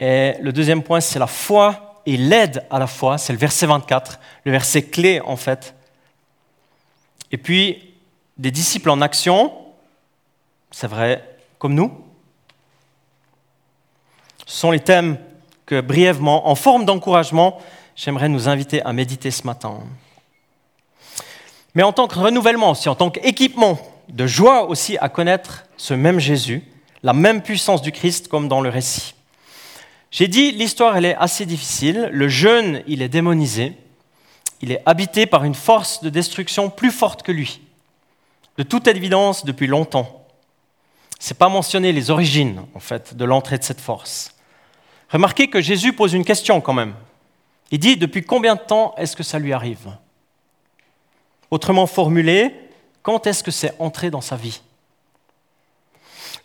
Et 0.00 0.36
le 0.40 0.54
deuxième 0.54 0.82
point, 0.82 1.02
c'est 1.02 1.18
la 1.18 1.26
foi 1.26 2.00
et 2.06 2.16
l'aide 2.16 2.64
à 2.70 2.78
la 2.78 2.86
foi. 2.86 3.18
C'est 3.18 3.34
le 3.34 3.38
verset 3.38 3.66
24, 3.66 4.20
le 4.46 4.52
verset 4.52 4.84
clé 4.84 5.20
en 5.20 5.36
fait. 5.36 5.74
Et 7.32 7.38
puis, 7.38 7.94
des 8.36 8.50
disciples 8.50 8.90
en 8.90 9.00
action, 9.00 9.52
c'est 10.70 10.86
vrai, 10.86 11.38
comme 11.58 11.74
nous. 11.74 11.90
Ce 14.46 14.58
sont 14.58 14.70
les 14.70 14.80
thèmes 14.80 15.18
que 15.66 15.80
brièvement, 15.80 16.48
en 16.48 16.54
forme 16.54 16.84
d'encouragement, 16.84 17.58
j'aimerais 17.96 18.28
nous 18.28 18.48
inviter 18.48 18.82
à 18.82 18.92
méditer 18.92 19.30
ce 19.30 19.46
matin. 19.46 19.80
Mais 21.74 21.82
en 21.82 21.92
tant 21.92 22.06
que 22.06 22.18
renouvellement 22.18 22.70
aussi, 22.70 22.88
en 22.88 22.94
tant 22.94 23.10
qu'équipement 23.10 23.78
de 24.08 24.26
joie 24.26 24.68
aussi 24.68 24.98
à 24.98 25.08
connaître 25.08 25.64
ce 25.76 25.94
même 25.94 26.18
Jésus, 26.18 26.62
la 27.02 27.12
même 27.12 27.42
puissance 27.42 27.82
du 27.82 27.92
Christ 27.92 28.28
comme 28.28 28.48
dans 28.48 28.60
le 28.60 28.68
récit. 28.68 29.14
J'ai 30.10 30.28
dit, 30.28 30.52
l'histoire, 30.52 30.96
elle 30.96 31.06
est 31.06 31.16
assez 31.16 31.46
difficile. 31.46 32.10
Le 32.12 32.28
jeune, 32.28 32.82
il 32.86 33.00
est 33.00 33.08
démonisé. 33.08 33.72
Il 34.62 34.70
est 34.70 34.82
habité 34.86 35.26
par 35.26 35.44
une 35.44 35.54
force 35.54 36.02
de 36.02 36.08
destruction 36.08 36.70
plus 36.70 36.92
forte 36.92 37.22
que 37.22 37.32
lui. 37.32 37.60
De 38.56 38.62
toute 38.62 38.86
évidence, 38.86 39.44
depuis 39.44 39.66
longtemps. 39.66 40.24
Ce 41.18 41.32
n'est 41.32 41.38
pas 41.38 41.48
mentionné 41.48 41.92
les 41.92 42.10
origines, 42.10 42.62
en 42.74 42.80
fait, 42.80 43.14
de 43.14 43.24
l'entrée 43.24 43.58
de 43.58 43.64
cette 43.64 43.80
force. 43.80 44.34
Remarquez 45.10 45.48
que 45.48 45.60
Jésus 45.60 45.92
pose 45.92 46.14
une 46.14 46.24
question 46.24 46.60
quand 46.60 46.72
même. 46.72 46.94
Il 47.70 47.78
dit, 47.78 47.96
depuis 47.96 48.24
combien 48.24 48.54
de 48.54 48.60
temps 48.60 48.94
est-ce 48.96 49.16
que 49.16 49.22
ça 49.22 49.38
lui 49.38 49.52
arrive? 49.52 49.96
Autrement 51.50 51.86
formulé, 51.86 52.54
quand 53.02 53.26
est-ce 53.26 53.42
que 53.42 53.50
c'est 53.50 53.74
entré 53.78 54.10
dans 54.10 54.20
sa 54.20 54.36
vie? 54.36 54.60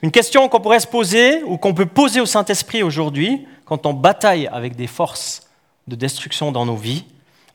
Une 0.02 0.12
question 0.12 0.48
qu'on 0.48 0.60
pourrait 0.60 0.80
se 0.80 0.88
poser 0.88 1.44
ou 1.44 1.58
qu'on 1.58 1.74
peut 1.74 1.86
poser 1.86 2.20
au 2.20 2.26
Saint-Esprit 2.26 2.84
aujourd'hui, 2.84 3.48
quand 3.66 3.86
on 3.86 3.94
bataille 3.94 4.48
avec 4.48 4.76
des 4.76 4.88
forces 4.88 5.48
de 5.88 5.96
destruction 5.96 6.52
dans 6.52 6.66
nos 6.66 6.76
vies, 6.76 7.06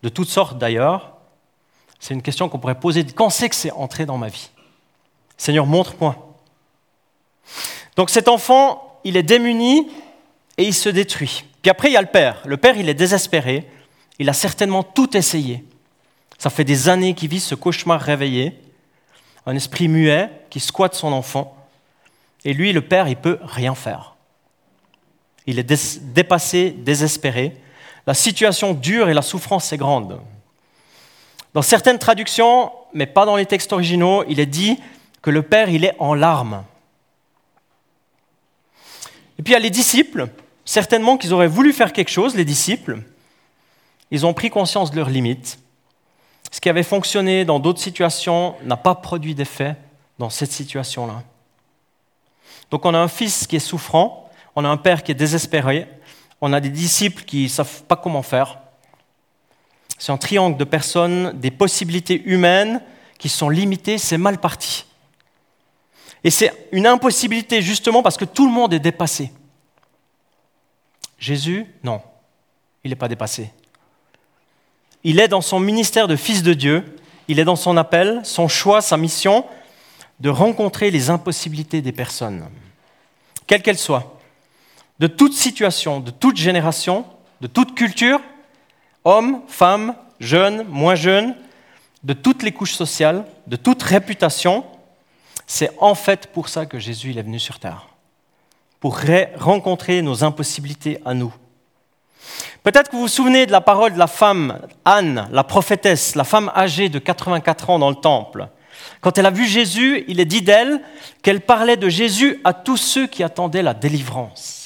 de 0.03 0.09
toutes 0.09 0.29
sortes 0.29 0.59
d'ailleurs, 0.59 1.17
c'est 2.01 2.15
une 2.15 2.23
question 2.23 2.49
qu'on 2.49 2.59
pourrait 2.59 2.81
poser 2.81 3.05
quand 3.05 3.31
c'est 3.31 3.49
que 3.49 3.55
c'est 3.55 3.71
entré 3.71 4.07
dans 4.07 4.19
ma 4.19 4.29
vie? 4.29 4.51
Seigneur, 5.37 5.67
montre-moi. 5.67 6.37
Donc 7.97 8.11
cet 8.11 8.29
enfant, 8.29 9.01
il 9.05 9.17
est 9.17 9.23
démuni 9.23 9.89
et 10.59 10.65
il 10.65 10.75
se 10.75 10.89
détruit. 10.89 11.45
Puis 11.63 11.71
après, 11.71 11.89
il 11.89 11.95
y 11.95 11.97
a 11.97 12.03
le 12.03 12.09
père. 12.09 12.43
Le 12.45 12.57
père, 12.57 12.77
il 12.77 12.89
est 12.89 12.95
désespéré. 12.95 13.69
Il 14.19 14.29
a 14.29 14.33
certainement 14.33 14.83
tout 14.83 15.17
essayé. 15.17 15.65
Ça 16.39 16.51
fait 16.51 16.65
des 16.65 16.89
années 16.89 17.15
qu'il 17.15 17.29
vit 17.29 17.41
ce 17.41 17.55
cauchemar 17.55 18.01
réveillé, 18.01 18.59
un 19.47 19.55
esprit 19.55 19.87
muet 19.87 20.29
qui 20.51 20.59
squatte 20.59 20.95
son 20.95 21.13
enfant. 21.13 21.57
Et 22.45 22.53
lui, 22.53 22.73
le 22.73 22.81
père, 22.81 23.07
il 23.07 23.17
peut 23.17 23.39
rien 23.43 23.77
faire. 23.77 24.17
Il 25.47 25.59
est 25.61 26.03
dépassé, 26.03 26.71
désespéré. 26.71 27.57
La 28.07 28.15
situation 28.15 28.75
dure 28.75 29.09
et 29.09 29.15
la 29.15 29.23
souffrance 29.23 29.73
est 29.73 29.77
grande. 29.77 30.21
Dans 31.55 31.63
certaines 31.63 31.99
traductions, 31.99 32.73
mais 32.95 33.07
pas 33.07 33.27
dans 33.27 33.37
les 33.37 33.47
textes 33.47 33.73
originaux, 33.73 34.25
il 34.29 34.41
est 34.41 34.47
dit 34.47 34.79
que 35.21 35.31
le 35.31 35.43
Père, 35.43 35.69
il 35.69 35.85
est 35.85 35.95
en 35.99 36.15
larmes. 36.15 36.65
Et 39.39 39.43
puis 39.43 39.53
il 39.53 39.55
y 39.55 39.57
a 39.57 39.61
les 39.61 39.71
disciples, 39.71 40.29
certainement 40.65 41.17
qu'ils 41.17 41.33
auraient 41.33 41.47
voulu 41.47 41.73
faire 41.73 41.93
quelque 41.93 42.11
chose, 42.11 42.35
les 42.35 42.45
disciples. 42.45 43.03
Ils 44.11 44.27
ont 44.27 44.35
pris 44.35 44.51
conscience 44.51 44.91
de 44.91 44.97
leurs 44.97 45.11
limites. 45.11 45.59
Ce 46.51 46.61
qui 46.61 46.69
avait 46.69 46.83
fonctionné 46.83 47.45
dans 47.45 47.59
d'autres 47.59 47.81
situations 47.81 48.55
n'a 48.65 48.77
pas 48.77 48.95
produit 48.95 49.35
d'effet 49.35 49.75
dans 50.19 50.29
cette 50.31 50.53
situation-là. 50.53 51.23
Donc 52.71 52.85
on 52.85 52.95
a 52.95 52.99
un 52.99 53.09
fils 53.09 53.47
qui 53.47 53.57
est 53.57 53.61
souffrant, 53.61 54.31
on 54.55 54.65
a 54.65 54.69
un 54.69 54.77
père 54.77 55.03
qui 55.03 55.13
est 55.13 55.17
désespéré, 55.17 55.89
on 56.43 56.53
a 56.53 56.61
des 56.61 56.71
disciples 56.71 57.23
qui 57.23 57.45
ne 57.45 57.49
savent 57.49 57.85
pas 57.85 57.97
comment 57.97 58.23
faire. 58.23 58.59
C'est 59.97 60.11
un 60.11 60.19
triangle 60.19 60.57
de 60.59 60.65
personnes, 60.65 61.39
des 61.39 61.53
possibilités 61.53 62.21
humaines 62.27 62.83
qui 63.17 63.29
sont 63.29 63.49
limitées, 63.49 63.97
c'est 63.97 64.19
mal 64.19 64.39
parti. 64.39 64.85
Et 66.25 66.31
c'est 66.31 66.69
une 66.73 66.89
impossibilité 66.89 67.63
justement 67.63 68.03
parce 68.03 68.17
que 68.17 68.25
tout 68.25 68.45
le 68.45 68.53
monde 68.53 68.75
est 68.75 68.81
dépassé. 68.81 69.33
Jésus, 71.17 71.65
non, 71.85 72.03
il 72.83 72.91
n'est 72.91 72.97
pas 72.97 73.09
dépassé. 73.09 73.53
Il 75.05 75.21
est 75.21 75.29
dans 75.29 75.41
son 75.43 75.61
ministère 75.61 76.09
de 76.09 76.17
fils 76.17 76.43
de 76.43 76.55
Dieu, 76.55 76.97
il 77.29 77.39
est 77.39 77.45
dans 77.45 77.57
son 77.57 77.77
appel, 77.77 78.21
son 78.25 78.49
choix, 78.49 78.81
sa 78.81 78.97
mission 78.97 79.45
de 80.19 80.29
rencontrer 80.29 80.91
les 80.91 81.09
impossibilités 81.09 81.83
des 81.83 81.93
personnes, 81.93 82.49
quelles 83.47 83.63
qu'elles 83.63 83.79
soient 83.79 84.19
de 85.03 85.09
toute 85.09 85.33
situation, 85.33 85.99
de 85.99 86.13
toute 86.13 86.37
génération, 86.37 87.05
de 87.41 87.49
toute 87.49 87.75
culture, 87.75 88.21
hommes, 89.03 89.41
femmes, 89.49 89.97
jeunes, 90.21 90.65
moins 90.69 90.95
jeunes, 90.95 91.35
de 92.05 92.13
toutes 92.13 92.45
les 92.45 92.53
couches 92.53 92.75
sociales, 92.75 93.25
de 93.49 93.57
toute 93.57 93.83
réputation. 93.83 94.65
C'est 95.49 95.73
en 95.81 95.97
fait 95.97 96.29
pour 96.29 96.49
ça 96.49 96.67
que 96.67 96.79
Jésus 96.79 97.19
est 97.19 97.23
venu 97.23 97.41
sur 97.41 97.59
terre, 97.59 97.89
pour 98.79 99.01
rencontrer 99.39 100.03
nos 100.03 100.23
impossibilités 100.23 101.01
à 101.05 101.15
nous. 101.15 101.35
Peut-être 102.63 102.89
que 102.89 102.95
vous 102.95 103.03
vous 103.03 103.09
souvenez 103.09 103.47
de 103.47 103.51
la 103.51 103.61
parole 103.61 103.95
de 103.95 103.99
la 103.99 104.07
femme 104.07 104.61
Anne, 104.85 105.29
la 105.33 105.43
prophétesse, 105.43 106.15
la 106.15 106.23
femme 106.23 106.53
âgée 106.55 106.89
de 106.89 107.01
84 107.01 107.71
ans 107.71 107.81
dans 107.81 107.91
le 107.91 107.97
temple. 107.97 108.47
Quand 109.01 109.19
elle 109.19 109.27
a 109.27 109.33
vu 109.33 109.49
Jésus, 109.49 110.05
il 110.07 110.21
est 110.21 110.27
dit 110.27 110.43
d'elle 110.43 110.81
qu'elle 111.23 111.41
parlait 111.41 111.77
de 111.77 111.89
Jésus 111.89 112.41
à 112.45 112.53
tous 112.53 112.77
ceux 112.77 113.09
qui 113.09 113.25
attendaient 113.25 113.65
la 113.65 113.75
délivrance 113.75 114.62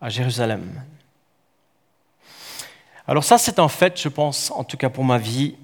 à 0.00 0.08
Jérusalem. 0.08 0.82
Alors 3.08 3.24
ça, 3.24 3.38
c'est 3.38 3.58
un 3.58 3.68
fait, 3.68 4.00
je 4.00 4.08
pense, 4.08 4.50
en 4.50 4.64
tout 4.64 4.76
cas 4.76 4.88
pour 4.88 5.04
ma 5.04 5.18
vie, 5.18 5.54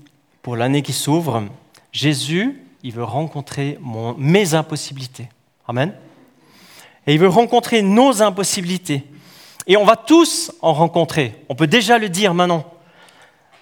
pour 0.42 0.56
l'année 0.56 0.82
qui 0.82 0.92
s'ouvre. 0.92 1.44
Jésus, 1.90 2.62
il 2.82 2.92
veut 2.92 3.04
rencontrer 3.04 3.78
mes 4.16 4.54
impossibilités. 4.54 5.28
Amen. 5.66 5.92
Et 7.06 7.14
il 7.14 7.18
veut 7.18 7.28
rencontrer 7.28 7.82
nos 7.82 8.22
impossibilités. 8.22 9.04
Et 9.66 9.76
on 9.76 9.84
va 9.84 9.96
tous 9.96 10.52
en 10.60 10.72
rencontrer. 10.72 11.34
On 11.48 11.54
peut 11.54 11.66
déjà 11.66 11.98
le 11.98 12.08
dire 12.08 12.34
maintenant. 12.34 12.64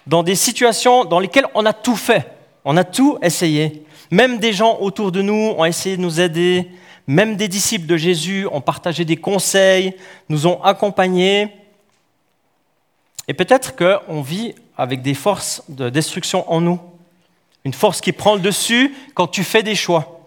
Dans 0.07 0.23
des 0.23 0.35
situations 0.35 1.05
dans 1.05 1.19
lesquelles 1.19 1.47
on 1.53 1.65
a 1.65 1.73
tout 1.73 1.95
fait. 1.95 2.27
On 2.65 2.77
a 2.77 2.83
tout 2.83 3.17
essayé. 3.21 3.85
Même 4.09 4.39
des 4.39 4.53
gens 4.53 4.77
autour 4.79 5.11
de 5.11 5.21
nous 5.21 5.53
ont 5.57 5.65
essayé 5.65 5.97
de 5.97 6.01
nous 6.01 6.19
aider, 6.19 6.69
même 7.11 7.35
des 7.35 7.47
disciples 7.47 7.87
de 7.87 7.97
Jésus 7.97 8.47
ont 8.51 8.61
partagé 8.61 9.05
des 9.05 9.17
conseils, 9.17 9.95
nous 10.29 10.47
ont 10.47 10.61
accompagnés. 10.63 11.53
Et 13.27 13.33
peut-être 13.33 13.75
qu'on 13.75 14.21
vit 14.21 14.55
avec 14.77 15.01
des 15.01 15.13
forces 15.13 15.63
de 15.67 15.89
destruction 15.89 16.49
en 16.51 16.61
nous. 16.61 16.79
Une 17.65 17.73
force 17.73 18.01
qui 18.01 18.13
prend 18.13 18.35
le 18.35 18.41
dessus 18.41 18.95
quand 19.13 19.27
tu 19.27 19.43
fais 19.43 19.61
des 19.61 19.75
choix. 19.75 20.21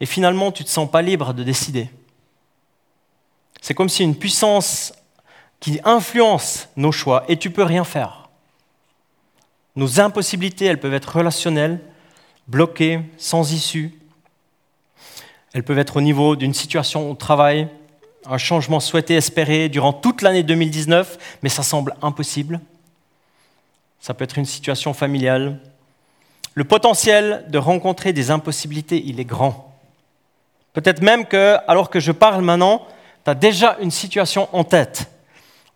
Et 0.00 0.06
finalement, 0.06 0.52
tu 0.52 0.62
ne 0.62 0.66
te 0.66 0.72
sens 0.72 0.90
pas 0.90 1.02
libre 1.02 1.34
de 1.34 1.42
décider. 1.42 1.90
C'est 3.60 3.74
comme 3.74 3.88
si 3.88 4.04
une 4.04 4.16
puissance 4.16 4.92
qui 5.58 5.80
influence 5.84 6.68
nos 6.76 6.92
choix 6.92 7.24
et 7.28 7.36
tu 7.36 7.50
peux 7.50 7.62
rien 7.62 7.84
faire. 7.84 8.28
Nos 9.76 10.00
impossibilités, 10.00 10.66
elles 10.66 10.80
peuvent 10.80 10.94
être 10.94 11.16
relationnelles, 11.16 11.80
bloquées, 12.46 13.00
sans 13.18 13.52
issue. 13.52 13.98
Elles 15.54 15.62
peuvent 15.62 15.78
être 15.78 15.96
au 15.96 16.00
niveau 16.00 16.34
d'une 16.34 16.52
situation 16.52 17.10
au 17.10 17.14
travail, 17.14 17.68
un 18.26 18.38
changement 18.38 18.80
souhaité, 18.80 19.14
espéré 19.14 19.68
durant 19.68 19.92
toute 19.92 20.20
l'année 20.20 20.42
2019, 20.42 21.38
mais 21.42 21.48
ça 21.48 21.62
semble 21.62 21.94
impossible. 22.02 22.60
Ça 24.00 24.14
peut 24.14 24.24
être 24.24 24.36
une 24.36 24.44
situation 24.44 24.92
familiale. 24.92 25.60
Le 26.54 26.64
potentiel 26.64 27.44
de 27.48 27.58
rencontrer 27.58 28.12
des 28.12 28.30
impossibilités, 28.32 29.02
il 29.06 29.20
est 29.20 29.24
grand. 29.24 29.72
Peut-être 30.72 31.02
même 31.02 31.24
que, 31.24 31.56
alors 31.68 31.88
que 31.88 32.00
je 32.00 32.10
parle 32.10 32.42
maintenant, 32.42 32.86
tu 33.24 33.30
as 33.30 33.34
déjà 33.34 33.76
une 33.80 33.92
situation 33.92 34.48
en 34.52 34.64
tête 34.64 35.08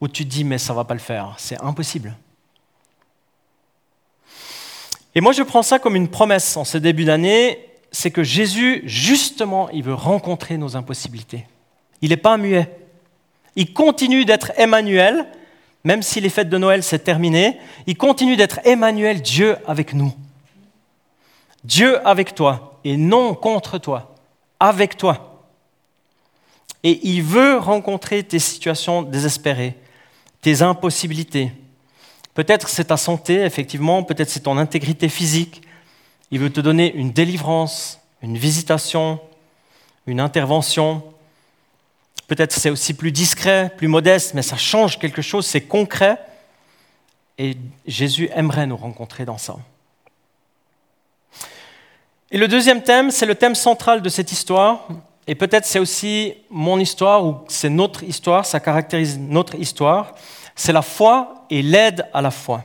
où 0.00 0.08
tu 0.08 0.24
te 0.24 0.30
dis, 0.30 0.42
mais 0.42 0.58
ça 0.58 0.72
ne 0.72 0.76
va 0.76 0.84
pas 0.84 0.94
le 0.94 1.00
faire, 1.00 1.34
c'est 1.38 1.60
impossible. 1.62 2.16
Et 5.14 5.20
moi, 5.20 5.32
je 5.32 5.42
prends 5.42 5.62
ça 5.62 5.78
comme 5.78 5.96
une 5.96 6.08
promesse 6.08 6.56
en 6.56 6.64
ce 6.64 6.78
début 6.78 7.04
d'année, 7.04 7.67
c'est 7.90 8.10
que 8.10 8.22
Jésus, 8.22 8.82
justement, 8.84 9.70
il 9.70 9.82
veut 9.82 9.94
rencontrer 9.94 10.58
nos 10.58 10.76
impossibilités. 10.76 11.46
Il 12.02 12.10
n'est 12.10 12.16
pas 12.16 12.36
muet. 12.36 12.70
Il 13.56 13.72
continue 13.72 14.24
d'être 14.24 14.52
Emmanuel, 14.56 15.26
même 15.84 16.02
si 16.02 16.20
les 16.20 16.28
fêtes 16.28 16.48
de 16.48 16.58
Noël 16.58 16.82
s'est 16.82 16.98
terminé, 16.98 17.58
il 17.86 17.96
continue 17.96 18.36
d'être 18.36 18.60
Emmanuel, 18.64 19.22
Dieu 19.22 19.56
avec 19.66 19.94
nous. 19.94 20.12
Dieu 21.64 22.06
avec 22.06 22.34
toi 22.34 22.78
et 22.84 22.96
non 22.96 23.34
contre 23.34 23.78
toi, 23.78 24.14
avec 24.60 24.96
toi. 24.96 25.46
Et 26.84 27.00
il 27.02 27.22
veut 27.22 27.58
rencontrer 27.58 28.22
tes 28.22 28.38
situations 28.38 29.02
désespérées, 29.02 29.76
tes 30.40 30.62
impossibilités. 30.62 31.52
Peut-être 32.34 32.68
c'est 32.68 32.84
ta 32.84 32.96
santé, 32.96 33.42
effectivement, 33.42 34.02
peut-être 34.04 34.30
c'est 34.30 34.40
ton 34.40 34.58
intégrité 34.58 35.08
physique. 35.08 35.62
Il 36.30 36.40
veut 36.40 36.50
te 36.50 36.60
donner 36.60 36.92
une 36.94 37.10
délivrance, 37.10 38.00
une 38.22 38.36
visitation, 38.36 39.20
une 40.06 40.20
intervention. 40.20 41.02
Peut-être 42.26 42.52
c'est 42.52 42.70
aussi 42.70 42.94
plus 42.94 43.12
discret, 43.12 43.72
plus 43.76 43.88
modeste, 43.88 44.34
mais 44.34 44.42
ça 44.42 44.56
change 44.56 44.98
quelque 44.98 45.22
chose, 45.22 45.46
c'est 45.46 45.62
concret. 45.62 46.18
Et 47.38 47.56
Jésus 47.86 48.28
aimerait 48.34 48.66
nous 48.66 48.76
rencontrer 48.76 49.24
dans 49.24 49.38
ça. 49.38 49.56
Et 52.30 52.36
le 52.36 52.48
deuxième 52.48 52.82
thème, 52.82 53.10
c'est 53.10 53.26
le 53.26 53.34
thème 53.34 53.54
central 53.54 54.02
de 54.02 54.08
cette 54.08 54.32
histoire. 54.32 54.86
Et 55.26 55.34
peut-être 55.34 55.64
c'est 55.64 55.78
aussi 55.78 56.34
mon 56.50 56.78
histoire 56.78 57.24
ou 57.24 57.38
c'est 57.48 57.70
notre 57.70 58.02
histoire, 58.02 58.44
ça 58.44 58.60
caractérise 58.60 59.18
notre 59.18 59.54
histoire. 59.54 60.14
C'est 60.54 60.72
la 60.72 60.82
foi 60.82 61.46
et 61.48 61.62
l'aide 61.62 62.06
à 62.12 62.20
la 62.20 62.30
foi. 62.30 62.64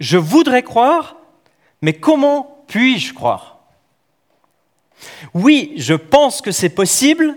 Je 0.00 0.18
voudrais 0.18 0.62
croire, 0.62 1.16
mais 1.82 1.94
comment 1.94 2.64
puis-je 2.66 3.14
croire? 3.14 3.58
Oui, 5.34 5.72
je 5.76 5.94
pense 5.94 6.40
que 6.40 6.52
c'est 6.52 6.68
possible. 6.68 7.36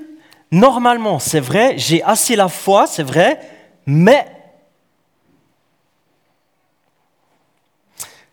Normalement, 0.51 1.19
c'est 1.19 1.39
vrai, 1.39 1.77
j'ai 1.77 2.03
assez 2.03 2.35
la 2.35 2.49
foi, 2.49 2.87
c'est 2.87 3.03
vrai, 3.03 3.39
mais 3.85 4.27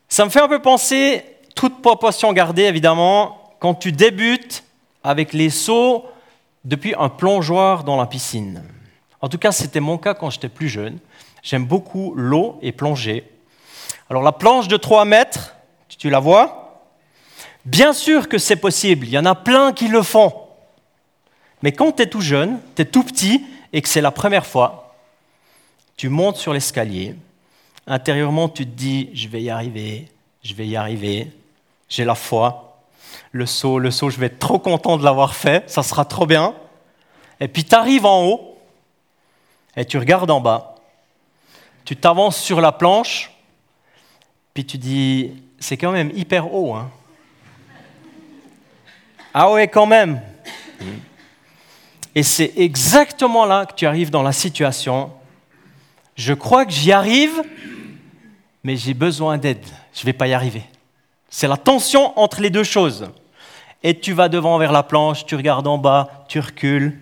ça 0.08 0.24
me 0.24 0.30
fait 0.30 0.40
un 0.40 0.48
peu 0.48 0.60
penser 0.60 1.24
toute 1.54 1.80
proportion 1.80 2.32
gardée, 2.32 2.64
évidemment, 2.64 3.52
quand 3.60 3.74
tu 3.74 3.92
débutes 3.92 4.64
avec 5.04 5.32
les 5.32 5.50
sauts 5.50 6.06
depuis 6.64 6.94
un 6.98 7.08
plongeoir 7.08 7.84
dans 7.84 7.96
la 7.96 8.06
piscine. 8.06 8.64
En 9.20 9.28
tout 9.28 9.38
cas, 9.38 9.52
c'était 9.52 9.80
mon 9.80 9.98
cas 9.98 10.14
quand 10.14 10.30
j'étais 10.30 10.48
plus 10.48 10.68
jeune. 10.68 10.98
J'aime 11.42 11.66
beaucoup 11.66 12.14
l'eau 12.16 12.58
et 12.62 12.72
plonger. 12.72 13.30
Alors 14.10 14.22
la 14.22 14.32
planche 14.32 14.68
de 14.68 14.76
3 14.76 15.04
mètres, 15.04 15.56
tu 15.98 16.10
la 16.10 16.20
vois? 16.20 16.86
Bien 17.64 17.92
sûr 17.92 18.28
que 18.28 18.38
c'est 18.38 18.56
possible, 18.56 19.06
il 19.06 19.12
y 19.12 19.18
en 19.18 19.26
a 19.26 19.34
plein 19.34 19.72
qui 19.72 19.88
le 19.88 20.02
font. 20.02 20.32
Mais 21.62 21.72
quand 21.72 21.92
tu 21.92 22.02
es 22.02 22.06
tout 22.06 22.20
jeune, 22.20 22.60
tu 22.76 22.82
es 22.82 22.84
tout 22.84 23.02
petit 23.02 23.44
et 23.72 23.82
que 23.82 23.88
c'est 23.88 24.00
la 24.00 24.12
première 24.12 24.46
fois, 24.46 24.94
tu 25.96 26.08
montes 26.08 26.36
sur 26.36 26.54
l'escalier, 26.54 27.16
intérieurement 27.86 28.48
tu 28.48 28.64
te 28.64 28.70
dis, 28.70 29.10
je 29.12 29.28
vais 29.28 29.42
y 29.42 29.50
arriver, 29.50 30.08
je 30.42 30.54
vais 30.54 30.66
y 30.66 30.76
arriver, 30.76 31.30
j'ai 31.88 32.04
la 32.04 32.14
foi. 32.14 32.64
Le 33.32 33.44
saut, 33.44 33.78
le 33.78 33.90
saut, 33.90 34.08
je 34.08 34.18
vais 34.18 34.26
être 34.26 34.38
trop 34.38 34.58
content 34.58 34.96
de 34.96 35.04
l'avoir 35.04 35.34
fait, 35.34 35.68
ça 35.68 35.82
sera 35.82 36.04
trop 36.04 36.26
bien. 36.26 36.54
Et 37.40 37.48
puis 37.48 37.64
tu 37.64 37.74
arrives 37.74 38.06
en 38.06 38.24
haut 38.24 38.58
et 39.76 39.84
tu 39.84 39.98
regardes 39.98 40.30
en 40.30 40.40
bas. 40.40 40.76
Tu 41.84 41.96
t'avances 41.96 42.40
sur 42.40 42.60
la 42.60 42.72
planche, 42.72 43.32
puis 44.54 44.64
tu 44.64 44.78
dis, 44.78 45.32
c'est 45.58 45.76
quand 45.76 45.92
même 45.92 46.10
hyper 46.14 46.52
haut. 46.52 46.74
Hein. 46.74 46.90
Ah 49.34 49.52
ouais, 49.52 49.68
quand 49.68 49.86
même. 49.86 50.20
Et 52.14 52.22
c'est 52.22 52.52
exactement 52.56 53.44
là 53.44 53.66
que 53.66 53.74
tu 53.74 53.86
arrives 53.86 54.10
dans 54.10 54.22
la 54.22 54.32
situation. 54.32 55.12
Je 56.16 56.32
crois 56.32 56.64
que 56.64 56.72
j'y 56.72 56.90
arrive, 56.90 57.42
mais 58.64 58.76
j'ai 58.76 58.94
besoin 58.94 59.38
d'aide. 59.38 59.64
Je 59.94 60.00
ne 60.00 60.06
vais 60.06 60.12
pas 60.12 60.26
y 60.26 60.32
arriver. 60.32 60.62
C'est 61.30 61.48
la 61.48 61.56
tension 61.56 62.18
entre 62.18 62.40
les 62.40 62.50
deux 62.50 62.64
choses. 62.64 63.10
Et 63.82 63.98
tu 63.98 64.12
vas 64.12 64.28
devant 64.28 64.58
vers 64.58 64.72
la 64.72 64.82
planche, 64.82 65.26
tu 65.26 65.36
regardes 65.36 65.68
en 65.68 65.78
bas, 65.78 66.24
tu 66.28 66.40
recules, 66.40 66.98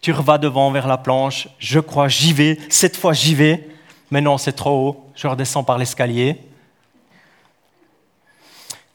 tu 0.00 0.12
revas 0.12 0.38
devant 0.38 0.70
vers 0.70 0.86
la 0.86 0.98
planche, 0.98 1.48
je 1.58 1.80
crois, 1.80 2.08
j'y 2.08 2.32
vais, 2.32 2.58
cette 2.68 2.96
fois 2.96 3.12
j'y 3.12 3.34
vais, 3.34 3.68
mais 4.10 4.20
non, 4.20 4.36
c'est 4.36 4.52
trop 4.52 4.88
haut, 4.88 5.04
je 5.14 5.26
redescends 5.26 5.64
par 5.64 5.78
l'escalier. 5.78 6.38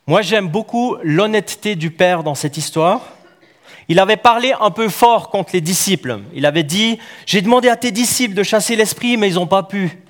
Moi, 0.08 0.22
j'aime 0.22 0.50
beaucoup 0.50 0.98
l'honnêteté 1.02 1.76
du 1.76 1.90
Père 1.90 2.22
dans 2.22 2.36
cette 2.36 2.58
histoire. 2.58 3.02
Il 3.88 4.00
avait 4.00 4.18
parlé 4.18 4.54
un 4.60 4.70
peu 4.70 4.88
fort 4.88 5.32
contre 5.32 5.54
les 5.54 5.62
disciples. 5.62 6.20
Il 6.32 6.46
avait 6.46 6.62
dit, 6.62 7.00
j'ai 7.26 7.42
demandé 7.42 7.70
à 7.70 7.76
tes 7.76 7.92
disciples 7.92 8.36
de 8.36 8.44
chasser 8.44 8.76
l'esprit, 8.76 9.18
mais 9.18 9.30
ils 9.30 9.34
n'ont 9.34 9.48
pas 9.48 9.64
pu. 9.64 10.04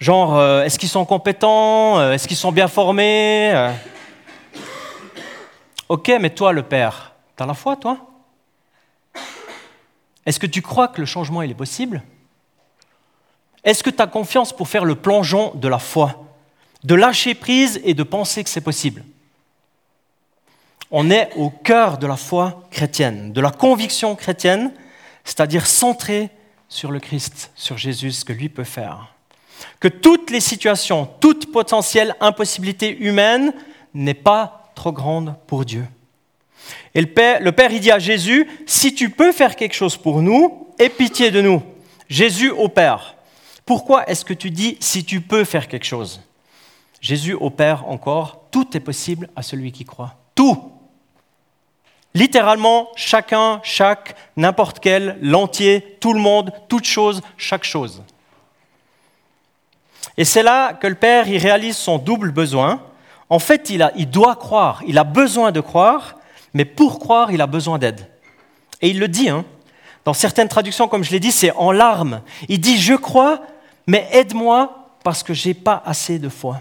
Genre, 0.00 0.38
euh, 0.38 0.64
est-ce 0.64 0.78
qu'ils 0.78 0.88
sont 0.88 1.04
compétents 1.04 1.98
euh, 1.98 2.12
Est-ce 2.12 2.26
qu'ils 2.26 2.36
sont 2.38 2.50
bien 2.50 2.66
formés 2.66 3.50
euh? 3.52 3.72
Ok, 5.90 6.10
mais 6.18 6.30
toi, 6.30 6.52
le 6.52 6.62
Père, 6.62 7.12
tu 7.36 7.42
as 7.42 7.46
la 7.46 7.54
foi, 7.54 7.76
toi? 7.76 7.98
Est-ce 10.24 10.40
que 10.40 10.46
tu 10.46 10.62
crois 10.62 10.88
que 10.88 11.02
le 11.02 11.06
changement 11.06 11.42
est 11.42 11.52
possible? 11.52 12.02
Est-ce 13.64 13.82
que 13.82 13.90
tu 13.90 14.00
as 14.00 14.06
confiance 14.06 14.50
pour 14.54 14.66
faire 14.66 14.86
le 14.86 14.94
plongeon 14.94 15.52
de 15.56 15.68
la 15.68 15.78
foi? 15.78 16.31
De 16.84 16.94
lâcher 16.94 17.34
prise 17.34 17.80
et 17.84 17.94
de 17.94 18.02
penser 18.02 18.42
que 18.42 18.50
c'est 18.50 18.60
possible 18.60 19.04
On 20.90 21.10
est 21.10 21.30
au 21.36 21.50
cœur 21.50 21.98
de 21.98 22.06
la 22.06 22.16
foi 22.16 22.66
chrétienne, 22.70 23.32
de 23.32 23.40
la 23.40 23.50
conviction 23.50 24.16
chrétienne, 24.16 24.72
c'est-à-dire 25.24 25.66
centré 25.66 26.30
sur 26.68 26.90
le 26.90 27.00
Christ, 27.00 27.50
sur 27.54 27.78
Jésus, 27.78 28.12
ce 28.12 28.24
que 28.24 28.32
lui 28.32 28.48
peut 28.48 28.64
faire 28.64 29.12
que 29.80 29.88
toutes 29.88 30.30
les 30.30 30.40
situations, 30.40 31.08
toute 31.20 31.50
potentielle 31.52 32.14
impossibilité 32.20 32.96
humaine 32.98 33.52
n'est 33.94 34.14
pas 34.14 34.70
trop 34.74 34.92
grande 34.92 35.34
pour 35.46 35.64
Dieu. 35.64 35.84
Et 36.94 37.00
le 37.00 37.08
Père, 37.08 37.40
le 37.40 37.52
il 37.72 37.80
dit 37.80 37.90
à 37.90 37.98
Jésus, 37.98 38.48
si 38.66 38.94
tu 38.94 39.10
peux 39.10 39.32
faire 39.32 39.56
quelque 39.56 39.74
chose 39.74 39.96
pour 39.96 40.22
nous, 40.22 40.68
aie 40.78 40.88
pitié 40.88 41.30
de 41.30 41.40
nous. 41.40 41.62
Jésus 42.08 42.50
au 42.50 42.68
Père. 42.68 43.16
Pourquoi 43.66 44.08
est-ce 44.08 44.24
que 44.24 44.34
tu 44.34 44.50
dis 44.50 44.76
si 44.80 45.04
tu 45.04 45.20
peux 45.20 45.44
faire 45.44 45.68
quelque 45.68 45.86
chose? 45.86 46.20
Jésus 47.02 47.34
au 47.34 47.50
Père 47.50 47.86
encore, 47.88 48.44
tout 48.52 48.76
est 48.76 48.80
possible 48.80 49.28
à 49.34 49.42
celui 49.42 49.72
qui 49.72 49.84
croit. 49.84 50.14
Tout. 50.36 50.72
Littéralement, 52.14 52.88
chacun, 52.94 53.60
chaque, 53.64 54.14
n'importe 54.36 54.78
quel, 54.78 55.18
l'entier, 55.20 55.98
tout 56.00 56.12
le 56.12 56.20
monde, 56.20 56.52
toute 56.68 56.84
chose, 56.84 57.20
chaque 57.36 57.64
chose. 57.64 58.02
Et 60.16 60.24
c'est 60.24 60.44
là 60.44 60.74
que 60.74 60.86
le 60.86 60.94
Père 60.94 61.26
il 61.26 61.38
réalise 61.38 61.76
son 61.76 61.98
double 61.98 62.30
besoin. 62.30 62.82
En 63.28 63.40
fait, 63.40 63.68
il 63.70 64.10
doit 64.10 64.36
croire, 64.36 64.82
il 64.86 64.96
a 64.96 65.04
besoin 65.04 65.50
de 65.50 65.60
croire, 65.60 66.16
mais 66.54 66.64
pour 66.64 67.00
croire, 67.00 67.32
il 67.32 67.40
a 67.40 67.46
besoin 67.46 67.78
d'aide. 67.78 68.08
Et 68.80 68.90
il 68.90 69.00
le 69.00 69.08
dit, 69.08 69.28
hein. 69.28 69.44
dans 70.04 70.14
certaines 70.14 70.48
traductions, 70.48 70.86
comme 70.86 71.02
je 71.02 71.10
l'ai 71.10 71.20
dit, 71.20 71.32
c'est 71.32 71.52
en 71.52 71.72
larmes. 71.72 72.20
Il 72.48 72.60
dit, 72.60 72.78
je 72.78 72.94
crois, 72.94 73.40
mais 73.88 74.06
aide-moi 74.12 74.90
parce 75.02 75.24
que 75.24 75.34
je 75.34 75.48
n'ai 75.48 75.54
pas 75.54 75.82
assez 75.84 76.18
de 76.20 76.28
foi. 76.28 76.58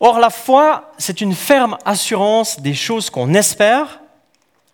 Or, 0.00 0.18
la 0.18 0.30
foi, 0.30 0.92
c'est 0.98 1.20
une 1.20 1.34
ferme 1.34 1.76
assurance 1.84 2.60
des 2.60 2.74
choses 2.74 3.10
qu'on 3.10 3.34
espère, 3.34 4.00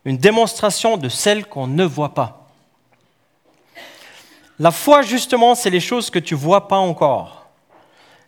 une 0.05 0.19
démonstration 0.19 0.97
de 0.97 1.09
celles 1.09 1.47
qu'on 1.47 1.67
ne 1.67 1.85
voit 1.85 2.15
pas. 2.15 2.49
La 4.59 4.71
foi, 4.71 5.03
justement, 5.03 5.55
c'est 5.55 5.71
les 5.71 5.81
choses 5.81 6.11
que 6.11 6.19
tu 6.19 6.35
ne 6.35 6.39
vois 6.39 6.69
pas 6.69 6.77
encore. 6.77 7.47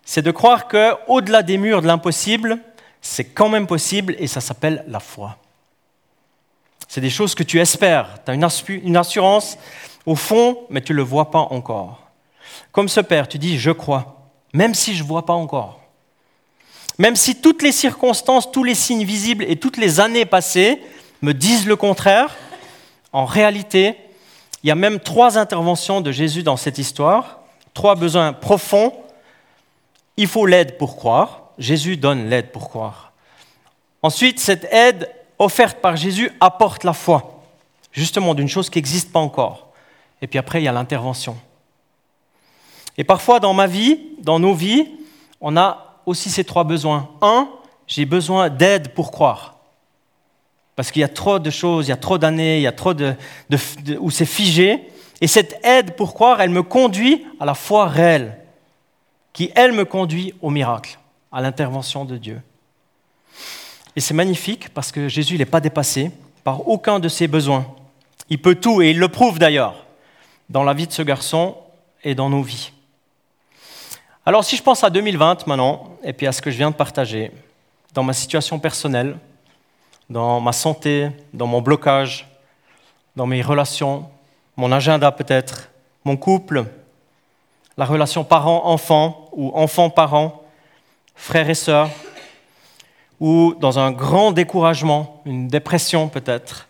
C'est 0.05 0.23
de 0.23 0.31
croire 0.31 0.69
qu'au-delà 0.69 1.43
des 1.43 1.59
murs 1.59 1.83
de 1.83 1.87
l'impossible, 1.87 2.59
c'est 3.01 3.25
quand 3.25 3.49
même 3.49 3.67
possible 3.67 4.17
et 4.19 4.27
ça 4.27 4.41
s'appelle 4.41 4.85
la 4.89 5.01
foi. 5.01 5.37
C'est 6.89 7.01
des 7.01 7.11
choses 7.11 7.35
que 7.35 7.43
tu 7.43 7.61
espères. 7.61 8.09
Tu 8.25 8.31
as 8.31 8.35
une 8.35 8.97
assurance 8.97 9.59
au 10.07 10.15
fond, 10.15 10.59
mais 10.71 10.81
tu 10.81 10.93
ne 10.93 10.99
le 10.99 11.03
vois 11.03 11.31
pas 11.31 11.41
encore. 11.41 12.01
Comme 12.73 12.89
ce 12.89 13.01
Père, 13.01 13.29
tu 13.29 13.39
dis 13.39 13.59
je 13.59 13.71
crois, 13.71 14.31
même 14.53 14.75
si 14.75 14.95
je 14.95 15.03
ne 15.03 15.09
vois 15.09 15.27
pas 15.27 15.33
encore. 15.35 15.81
Même 16.99 17.17
si 17.17 17.37
toutes 17.37 17.63
les 17.63 17.73
circonstances, 17.73 18.51
tous 18.51 18.65
les 18.65 18.75
signes 18.75 19.05
visibles 19.05 19.45
et 19.49 19.57
toutes 19.57 19.77
les 19.77 20.01
années 20.01 20.25
passées 20.25 20.81
me 21.23 21.33
disent 21.33 21.67
le 21.67 21.77
contraire, 21.77 22.35
en 23.13 23.25
réalité, 23.25 23.97
il 24.63 24.69
y 24.69 24.73
a 24.73 24.75
même 24.75 25.01
trois 25.01 25.39
interventions 25.39 26.01
de 26.01 26.11
Jésus 26.11 26.43
dans 26.43 26.57
cette 26.57 26.79
histoire, 26.79 27.41
trois 27.75 27.95
besoins 27.95 28.33
profonds. 28.33 28.93
Il 30.17 30.27
faut 30.27 30.47
l'aide 30.47 30.79
pour 30.79 30.97
croire. 30.97 31.51
Jésus 31.59 31.97
donne 31.97 32.29
l'aide 32.29 32.51
pour 32.51 32.69
croire. 32.69 33.13
Ensuite, 34.03 34.41
cette 34.41 34.65
aide, 34.73 35.11
offerte 35.39 35.81
par 35.81 35.97
Jésus 35.97 36.31
apporte 36.41 36.85
la 36.85 36.93
foi, 36.93 37.43
justement 37.93 38.35
d'une 38.35 38.49
chose 38.49 38.71
qui 38.71 38.79
n'existe 38.79 39.13
pas 39.13 39.21
encore. 39.21 39.69
Et 40.23 40.27
puis 40.27 40.39
après, 40.39 40.61
il 40.61 40.65
y 40.65 40.69
a 40.69 40.73
l'intervention. 40.73 41.37
Et 42.99 43.05
parfois, 43.05 43.41
dans 43.41 43.53
ma 43.53 43.67
vie, 43.67 44.01
dans 44.21 44.39
nos 44.39 44.55
vies, 44.55 44.89
on 45.41 45.57
a 45.57 45.86
aussi 46.07 46.31
ces 46.31 46.45
trois 46.45 46.65
besoins. 46.65 47.11
Un, 47.21 47.49
j'ai 47.87 48.07
besoin 48.07 48.49
d'aide 48.49 48.95
pour 48.95 49.11
croire. 49.11 49.57
Parce 50.77 50.91
qu'il 50.91 51.01
y 51.01 51.05
a 51.05 51.09
trop 51.09 51.39
de 51.39 51.51
choses, 51.51 51.87
il 51.87 51.91
y 51.91 51.93
a 51.93 51.97
trop 51.97 52.19
d'années, 52.19 52.59
il 52.59 52.63
y 52.63 52.67
a 52.67 52.73
trop 52.73 52.95
de, 52.95 53.15
où 53.99 54.11
c'est 54.11 54.27
figé. 54.27 54.91
Et 55.21 55.27
cette 55.27 55.59
aide 55.65 55.97
pour 55.97 56.15
croire, 56.15 56.41
elle 56.41 56.51
me 56.51 56.63
conduit 56.63 57.27
à 57.41 57.47
la 57.47 57.55
foi 57.55 57.87
réelle, 57.87 58.39
qui, 59.33 59.51
elle, 59.55 59.73
me 59.73 59.85
conduit 59.85 60.35
au 60.43 60.51
miracle, 60.51 60.99
à 61.33 61.41
l'intervention 61.41 62.05
de 62.05 62.19
Dieu. 62.19 62.41
Et 63.97 64.01
c'est 64.01 64.15
magnifique 64.15 64.69
parce 64.75 64.93
que 64.93 65.09
Jésus 65.09 65.39
n'est 65.39 65.47
pas 65.47 65.61
dépassé 65.61 66.11
par 66.45 66.69
aucun 66.69 66.99
de 66.99 67.09
ses 67.09 67.27
besoins. 67.27 67.67
Il 68.29 68.41
peut 68.41 68.55
tout, 68.55 68.83
et 68.83 68.91
il 68.91 68.99
le 68.99 69.09
prouve 69.09 69.39
d'ailleurs, 69.39 69.87
dans 70.51 70.63
la 70.63 70.75
vie 70.75 70.87
de 70.87 70.93
ce 70.93 71.03
garçon 71.03 71.57
et 72.05 72.15
dans 72.15 72.29
nos 72.29 72.43
vies. 72.43 72.73
Alors 74.29 74.43
si 74.43 74.57
je 74.57 74.63
pense 74.65 74.83
à 74.83 74.91
2020 74.91 75.47
maintenant, 75.47 75.85
et 76.03 76.13
puis 76.13 76.27
à 76.27 76.33
ce 76.33 76.43
que 76.43 76.51
je 76.51 76.57
viens 76.57 76.73
de 76.73 76.75
partager, 76.75 77.31
dans 77.95 78.03
ma 78.03 78.13
situation 78.13 78.59
personnelle, 78.59 79.17
dans 80.11 80.41
ma 80.41 80.51
santé, 80.51 81.11
dans 81.33 81.47
mon 81.47 81.63
blocage, 81.63 82.27
dans 83.15 83.27
mes 83.27 83.41
relations, 83.41 84.11
mon 84.57 84.73
agenda 84.73 85.13
peut-être, 85.13 85.71
mon 86.05 86.17
couple, 86.17 86.65
la 87.77 87.85
relation 87.85 88.25
parent-enfant 88.25 89.29
ou 89.31 89.53
enfant-parent, 89.55 90.43
frères 91.15 91.49
et 91.49 91.55
sœurs, 91.55 91.91
ou 93.21 93.55
dans 93.61 93.79
un 93.79 93.93
grand 93.93 94.33
découragement, 94.33 95.23
une 95.25 95.47
dépression 95.47 96.09
peut-être, 96.09 96.67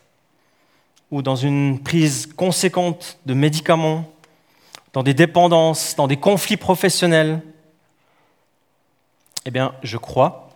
ou 1.11 1.23
dans 1.23 1.37
une 1.37 1.83
prise 1.83 2.27
conséquente 2.37 3.17
de 3.25 3.33
médicaments, 3.33 4.05
dans 4.97 5.03
des 5.03 5.13
dépendances, 5.13 5.95
dans 5.95 6.07
des 6.07 6.17
conflits 6.17 6.57
professionnels, 6.57 7.43
eh 9.45 9.51
bien, 9.51 9.75
je 9.83 9.99
crois, 9.99 10.49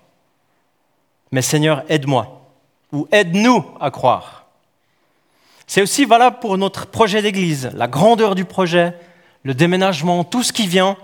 mais 1.30 1.42
Seigneur, 1.42 1.84
aide-moi, 1.90 2.50
ou 2.90 3.06
aide-nous 3.12 3.62
à 3.78 3.90
croire. 3.90 4.46
C'est 5.66 5.82
aussi 5.82 6.06
valable 6.06 6.38
pour 6.40 6.56
notre 6.56 6.86
projet 6.86 7.20
d'église, 7.20 7.70
la 7.74 7.86
grandeur 7.86 8.34
du 8.34 8.46
projet, 8.46 8.94
le 9.42 9.52
déménagement, 9.52 10.24
tout 10.24 10.42
ce 10.42 10.54
qui 10.54 10.66
vient. 10.66 10.96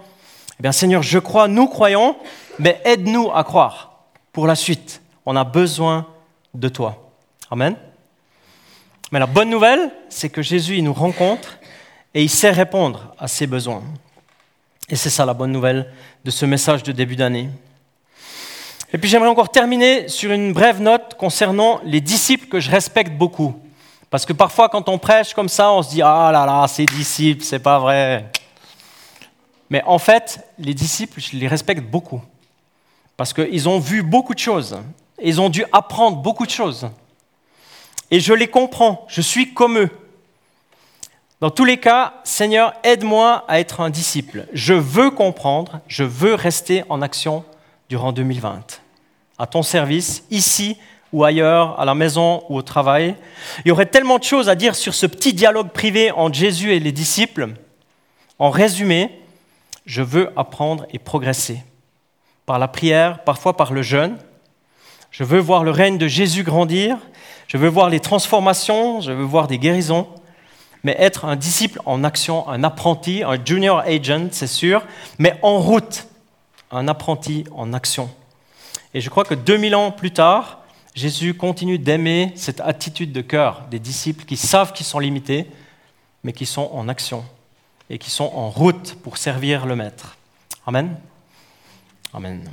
Eh 0.58 0.62
bien, 0.62 0.72
Seigneur, 0.72 1.02
je 1.02 1.18
crois, 1.18 1.46
nous 1.46 1.68
croyons, 1.68 2.16
mais 2.58 2.80
aide-nous 2.86 3.30
à 3.34 3.44
croire 3.44 4.06
pour 4.32 4.46
la 4.46 4.54
suite. 4.54 5.02
On 5.26 5.36
a 5.36 5.44
besoin 5.44 6.06
de 6.54 6.70
toi. 6.70 7.12
Amen. 7.50 7.76
Mais 9.12 9.18
la 9.18 9.26
bonne 9.26 9.50
nouvelle, 9.50 9.90
c'est 10.08 10.30
que 10.30 10.40
Jésus 10.40 10.78
il 10.78 10.84
nous 10.84 10.94
rencontre 10.94 11.58
et 12.16 12.22
il 12.22 12.30
sait 12.30 12.50
répondre 12.50 13.14
à 13.18 13.28
ses 13.28 13.46
besoins. 13.46 13.82
Et 14.88 14.96
c'est 14.96 15.10
ça 15.10 15.26
la 15.26 15.34
bonne 15.34 15.52
nouvelle 15.52 15.92
de 16.24 16.30
ce 16.30 16.46
message 16.46 16.82
de 16.82 16.90
début 16.90 17.14
d'année. 17.14 17.50
Et 18.90 18.96
puis 18.96 19.10
j'aimerais 19.10 19.28
encore 19.28 19.50
terminer 19.50 20.08
sur 20.08 20.32
une 20.32 20.54
brève 20.54 20.80
note 20.80 21.14
concernant 21.18 21.78
les 21.84 22.00
disciples 22.00 22.48
que 22.48 22.58
je 22.58 22.70
respecte 22.70 23.12
beaucoup. 23.12 23.60
Parce 24.08 24.24
que 24.24 24.32
parfois, 24.32 24.70
quand 24.70 24.88
on 24.88 24.96
prêche 24.96 25.34
comme 25.34 25.50
ça, 25.50 25.70
on 25.70 25.82
se 25.82 25.90
dit 25.90 26.00
Ah 26.00 26.30
là 26.32 26.46
là, 26.46 26.66
ces 26.68 26.86
disciples, 26.86 27.44
c'est 27.44 27.58
pas 27.58 27.78
vrai. 27.78 28.24
Mais 29.68 29.82
en 29.84 29.98
fait, 29.98 30.40
les 30.58 30.72
disciples, 30.72 31.20
je 31.20 31.36
les 31.36 31.48
respecte 31.48 31.82
beaucoup. 31.82 32.22
Parce 33.18 33.34
qu'ils 33.34 33.68
ont 33.68 33.78
vu 33.78 34.02
beaucoup 34.02 34.32
de 34.32 34.38
choses. 34.38 34.78
Ils 35.22 35.38
ont 35.38 35.50
dû 35.50 35.66
apprendre 35.70 36.16
beaucoup 36.16 36.46
de 36.46 36.50
choses. 36.50 36.88
Et 38.10 38.20
je 38.20 38.32
les 38.32 38.48
comprends. 38.48 39.04
Je 39.06 39.20
suis 39.20 39.52
comme 39.52 39.80
eux. 39.80 39.90
Dans 41.40 41.50
tous 41.50 41.66
les 41.66 41.76
cas, 41.76 42.14
Seigneur, 42.24 42.72
aide-moi 42.82 43.44
à 43.46 43.60
être 43.60 43.80
un 43.80 43.90
disciple. 43.90 44.46
Je 44.54 44.72
veux 44.72 45.10
comprendre, 45.10 45.80
je 45.86 46.02
veux 46.02 46.34
rester 46.34 46.82
en 46.88 47.02
action 47.02 47.44
durant 47.90 48.12
2020. 48.12 48.80
À 49.36 49.46
ton 49.46 49.62
service, 49.62 50.24
ici 50.30 50.78
ou 51.12 51.24
ailleurs, 51.24 51.78
à 51.78 51.84
la 51.84 51.94
maison 51.94 52.42
ou 52.48 52.56
au 52.56 52.62
travail. 52.62 53.16
Il 53.64 53.68
y 53.68 53.70
aurait 53.70 53.84
tellement 53.84 54.18
de 54.18 54.24
choses 54.24 54.48
à 54.48 54.54
dire 54.54 54.74
sur 54.74 54.94
ce 54.94 55.04
petit 55.04 55.34
dialogue 55.34 55.68
privé 55.68 56.10
entre 56.10 56.34
Jésus 56.34 56.72
et 56.72 56.80
les 56.80 56.90
disciples. 56.90 57.48
En 58.38 58.48
résumé, 58.48 59.20
je 59.84 60.00
veux 60.00 60.32
apprendre 60.36 60.86
et 60.90 60.98
progresser. 60.98 61.62
Par 62.46 62.58
la 62.58 62.66
prière, 62.66 63.22
parfois 63.24 63.58
par 63.58 63.74
le 63.74 63.82
jeûne. 63.82 64.16
Je 65.10 65.22
veux 65.22 65.38
voir 65.38 65.64
le 65.64 65.70
règne 65.70 65.98
de 65.98 66.08
Jésus 66.08 66.44
grandir. 66.44 66.96
Je 67.46 67.58
veux 67.58 67.68
voir 67.68 67.90
les 67.90 68.00
transformations. 68.00 69.02
Je 69.02 69.12
veux 69.12 69.24
voir 69.24 69.48
des 69.48 69.58
guérisons. 69.58 70.08
Mais 70.86 70.94
être 71.00 71.24
un 71.24 71.34
disciple 71.34 71.80
en 71.84 72.04
action, 72.04 72.48
un 72.48 72.62
apprenti, 72.62 73.24
un 73.24 73.44
junior 73.44 73.80
agent, 73.80 74.28
c'est 74.30 74.46
sûr, 74.46 74.84
mais 75.18 75.36
en 75.42 75.58
route, 75.58 76.06
un 76.70 76.86
apprenti 76.86 77.42
en 77.50 77.72
action. 77.72 78.08
Et 78.94 79.00
je 79.00 79.10
crois 79.10 79.24
que 79.24 79.34
2000 79.34 79.74
ans 79.74 79.90
plus 79.90 80.12
tard, 80.12 80.60
Jésus 80.94 81.34
continue 81.34 81.80
d'aimer 81.80 82.30
cette 82.36 82.60
attitude 82.60 83.10
de 83.10 83.20
cœur 83.20 83.66
des 83.68 83.80
disciples 83.80 84.24
qui 84.26 84.36
savent 84.36 84.72
qu'ils 84.72 84.86
sont 84.86 85.00
limités, 85.00 85.48
mais 86.22 86.32
qui 86.32 86.46
sont 86.46 86.70
en 86.72 86.88
action 86.88 87.24
et 87.90 87.98
qui 87.98 88.10
sont 88.10 88.30
en 88.32 88.48
route 88.48 88.94
pour 89.02 89.16
servir 89.16 89.66
le 89.66 89.74
Maître. 89.74 90.16
Amen. 90.68 90.96
Amen. 92.14 92.48